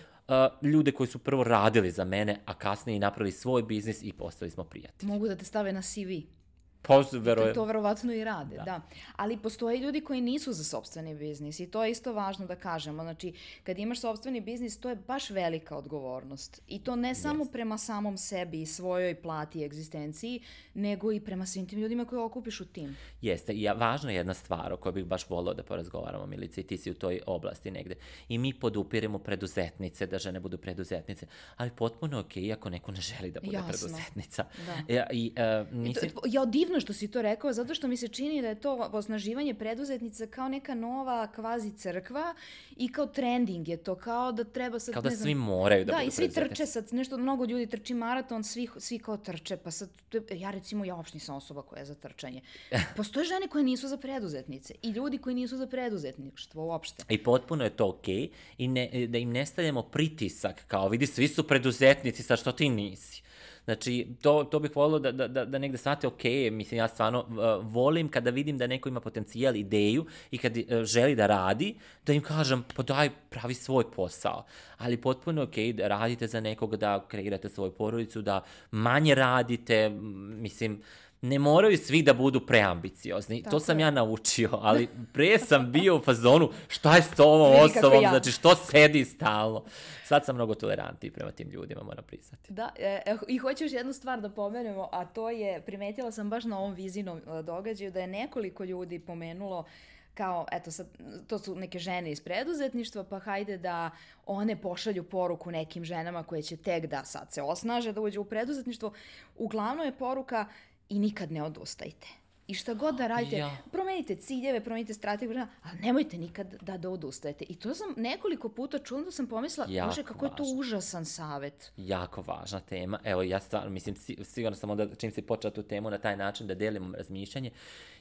[0.62, 4.52] ljude koji su prvo radili za mene, a kasnije i napravili svoj biznis i postali
[4.52, 5.12] smo prijatelji.
[5.12, 6.39] Mogu da te stave na CV.
[6.82, 7.48] Pa, vero...
[7.48, 8.64] To, to verovatno i rade, da.
[8.64, 8.82] da.
[9.16, 13.04] Ali postoje ljudi koji nisu za sobstveni biznis i to je isto važno da kažemo.
[13.04, 16.62] Znači, kad imaš sobstveni biznis, to je baš velika odgovornost.
[16.68, 17.52] I to ne samo yes.
[17.52, 20.42] prema samom sebi i svojoj plati i egzistenciji,
[20.74, 22.98] nego i prema svim tim ljudima koje okupiš u tim.
[23.22, 23.54] Jeste.
[23.54, 26.78] I važna je jedna stvar o kojoj bih baš volao da porazgovaramo, Milice, i ti
[26.78, 27.96] si u toj oblasti negde.
[28.30, 31.28] I mi podupiremo preduzetnice, da žene budu preduzetnice,
[31.58, 33.70] ali potpuno je okej okay ako neko ne želi da bude Jasno.
[33.70, 34.46] preduzetnica.
[34.66, 34.94] Da.
[34.94, 36.06] Ja, i, uh, nisi...
[36.06, 38.62] I to, ja divno što si to rekao, zato što mi se čini da je
[38.62, 42.34] to osnaživanje preduzetnica kao neka nova kvazi crkva
[42.78, 44.94] i kao trending je to, kao da treba sad...
[44.94, 47.68] Kao da znam, svi moraju da, da budu i svi trče sad, nešto, mnogo ljudi
[47.68, 49.90] trči maraton, svi, svi kao trče, pa sad,
[50.32, 52.42] ja recimo, ja uopšte nisam osoba koja je za trčanje.
[52.98, 57.04] Postoje žene koje nisu za preduzetnice i ljudi koji nisu za preduzetništvo uopšte.
[57.10, 61.08] I potpuno je to okej okay, i ne, da im ne stavljamo pritisak, kao vidi,
[61.08, 63.29] svi su preduzetnici, sa što ti nisi.
[63.70, 67.20] Znači, to, to bih volio da, da, da, da negde shvate, ok, mislim, ja stvarno
[67.20, 71.76] uh, volim kada vidim da neko ima potencijal, ideju i kad uh, želi da radi,
[72.06, 74.46] da im kažem, pa daj, pravi svoj posao.
[74.78, 78.42] Ali potpuno ok, da radite za nekoga, da kreirate svoju porodicu, da
[78.72, 83.44] manje radite, mislim, uh, ne moraju svi da budu preambiciozni.
[83.44, 83.84] Tako to sam je.
[83.84, 88.10] ja naučio, ali pre sam bio u fazonu šta je s ovom osobom, ja.
[88.10, 89.64] znači što sedi stalno.
[90.06, 92.54] Sad sam mnogo tolerantniji prema tim ljudima, moram priznati.
[92.54, 96.30] Da, e, e, i hoću još jednu stvar da pomenemo, a to je, primetila sam
[96.30, 99.66] baš na ovom vizinom e, događaju, da je nekoliko ljudi pomenulo
[100.14, 100.88] kao, eto sad,
[101.28, 103.92] to su neke žene iz preduzetništva, pa hajde da
[104.26, 108.26] one pošalju poruku nekim ženama koje će tek da sad se osnaže, da uđe u
[108.26, 108.92] preduzetništvo.
[109.38, 110.46] Uglavnom je poruka
[110.90, 112.08] i nikad ne odustajte.
[112.50, 113.58] I šta god da radite, ja.
[113.72, 117.46] promenite ciljeve, promenite strategiju, ali nemojte nikad da, da odustajete.
[117.50, 120.46] I to sam nekoliko puta čula da sam pomislila, jako bože, kako važno.
[120.46, 121.72] je to užasan savet.
[121.78, 123.00] Jako važna tema.
[123.04, 126.48] Evo, ja stvarno, mislim, sigurno sam onda, čim si počela tu temu na taj način
[126.48, 127.52] da delimo razmišljanje,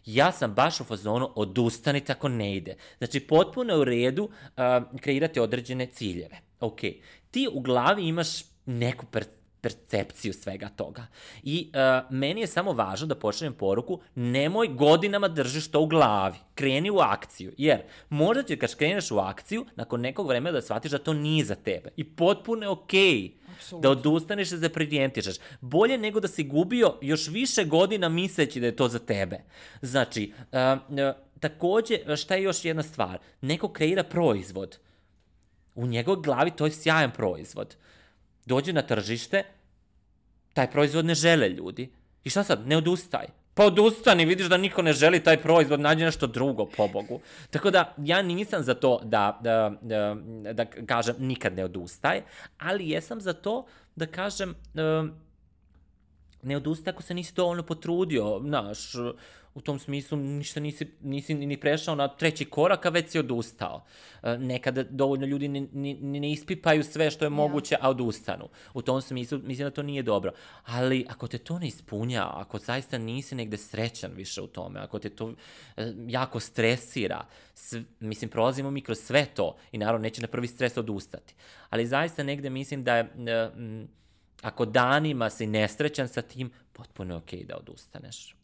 [0.07, 2.77] ja sam baš u fazonu odustanite ako ne ide.
[2.99, 6.41] Znači, potpuno je u redu uh, kreirati određene ciljeve.
[6.61, 6.81] Ok,
[7.31, 8.29] ti u glavi imaš
[8.67, 9.25] neku per
[9.69, 11.07] percepciju svega toga.
[11.43, 16.37] I uh, meni je samo važno da pošaljem poruku, nemoj godinama držiš to u glavi,
[16.55, 20.91] kreni u akciju, jer možda će kad kreneš u akciju, nakon nekog vremena da shvatiš
[20.91, 21.91] da to nije za tebe.
[21.97, 23.31] I potpuno je okej okay
[23.81, 24.69] da odustaneš da
[25.23, 25.41] se.
[25.61, 29.41] Bolje nego da si gubio još više godina misleći da je to za tebe.
[29.83, 30.99] Znači, uh, uh,
[31.41, 33.19] takođe, šta je još jedna stvar?
[33.41, 34.79] Neko kreira proizvod.
[35.75, 37.77] U njegovoj glavi to je sjajan proizvod.
[38.47, 39.45] Dođe na tržište,
[40.59, 41.91] taj proizvod ne žele ljudi.
[42.25, 43.29] I šta sad, ne odustaj.
[43.55, 47.21] Pa odustani, vidiš da niko ne želi taj proizvod, nađi nešto drugo, pobogu.
[47.51, 50.17] Tako da, ja nisam za to da, da, da,
[50.53, 52.23] da kažem nikad ne odustaj,
[52.59, 54.55] ali jesam za to da kažem
[56.43, 58.93] ne odustaj ako se nisi dovoljno potrudio, znaš,
[59.59, 63.85] u tom smislu ništa nisi, nisi ni prešao na treći korak, a već si odustao.
[64.23, 68.49] E, nekada dovoljno ljudi ne, ne, ne ispipaju sve što je moguće, a odustanu.
[68.75, 70.33] U tom smislu mislim da to nije dobro.
[70.65, 74.99] Ali ako te to ne ispunja, ako zaista nisi negde srećan više u tome, ako
[74.99, 75.35] te to
[75.77, 80.47] e, jako stresira, s, mislim, prolazimo mi kroz sve to i naravno neće na prvi
[80.47, 81.35] stres odustati.
[81.71, 83.03] Ali zaista negde mislim da je...
[83.27, 83.51] E,
[84.43, 88.38] ako danima si nesrećan sa tim, potpuno je okej okay da odustaneš.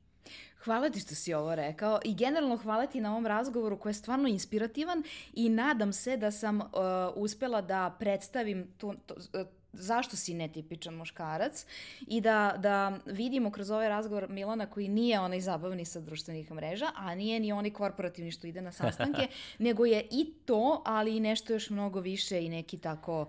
[0.64, 3.94] Hvala ti što si ovo rekao i generalno hvala ti na ovom razgovoru koji je
[3.94, 5.02] stvarno inspirativan
[5.32, 6.66] i nadam se da sam uh,
[7.14, 11.66] uspela da predstavim tu, to, uh, zašto si netipičan muškarac
[12.06, 16.90] i da, da vidimo kroz ovaj razgovor Milana koji nije onaj zabavni sa društvenih mreža,
[16.96, 21.20] a nije ni onaj korporativni što ide na sastanke, nego je i to, ali i
[21.20, 23.28] nešto još mnogo više i neki tako uh,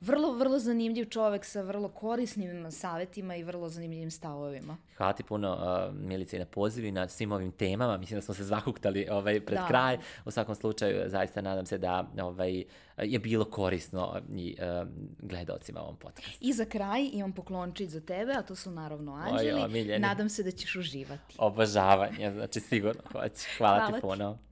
[0.00, 4.76] vrlo, vrlo zanimljiv čovek sa vrlo korisnim savetima i vrlo zanimljivim stavovima.
[4.96, 7.96] Hvala ti puno, uh, Milice, na pozivi na svim ovim temama.
[7.96, 9.66] Mislim da smo se zahuktali ovaj, pred da.
[9.66, 9.98] kraj.
[10.24, 12.64] U svakom slučaju, zaista nadam se da ovaj,
[12.98, 14.88] je bilo korisno i uh,
[15.18, 16.38] gledalcima ovom podcastu.
[16.40, 19.62] I za kraj imam poklončić za tebe, a to su naravno anđeli.
[19.62, 21.34] Oj, Nadam se da ćeš uživati.
[21.38, 23.48] Obožavanje, znači sigurno hoće.
[23.58, 24.32] Hvala, Hvala ti puno.
[24.32, 24.46] Ti.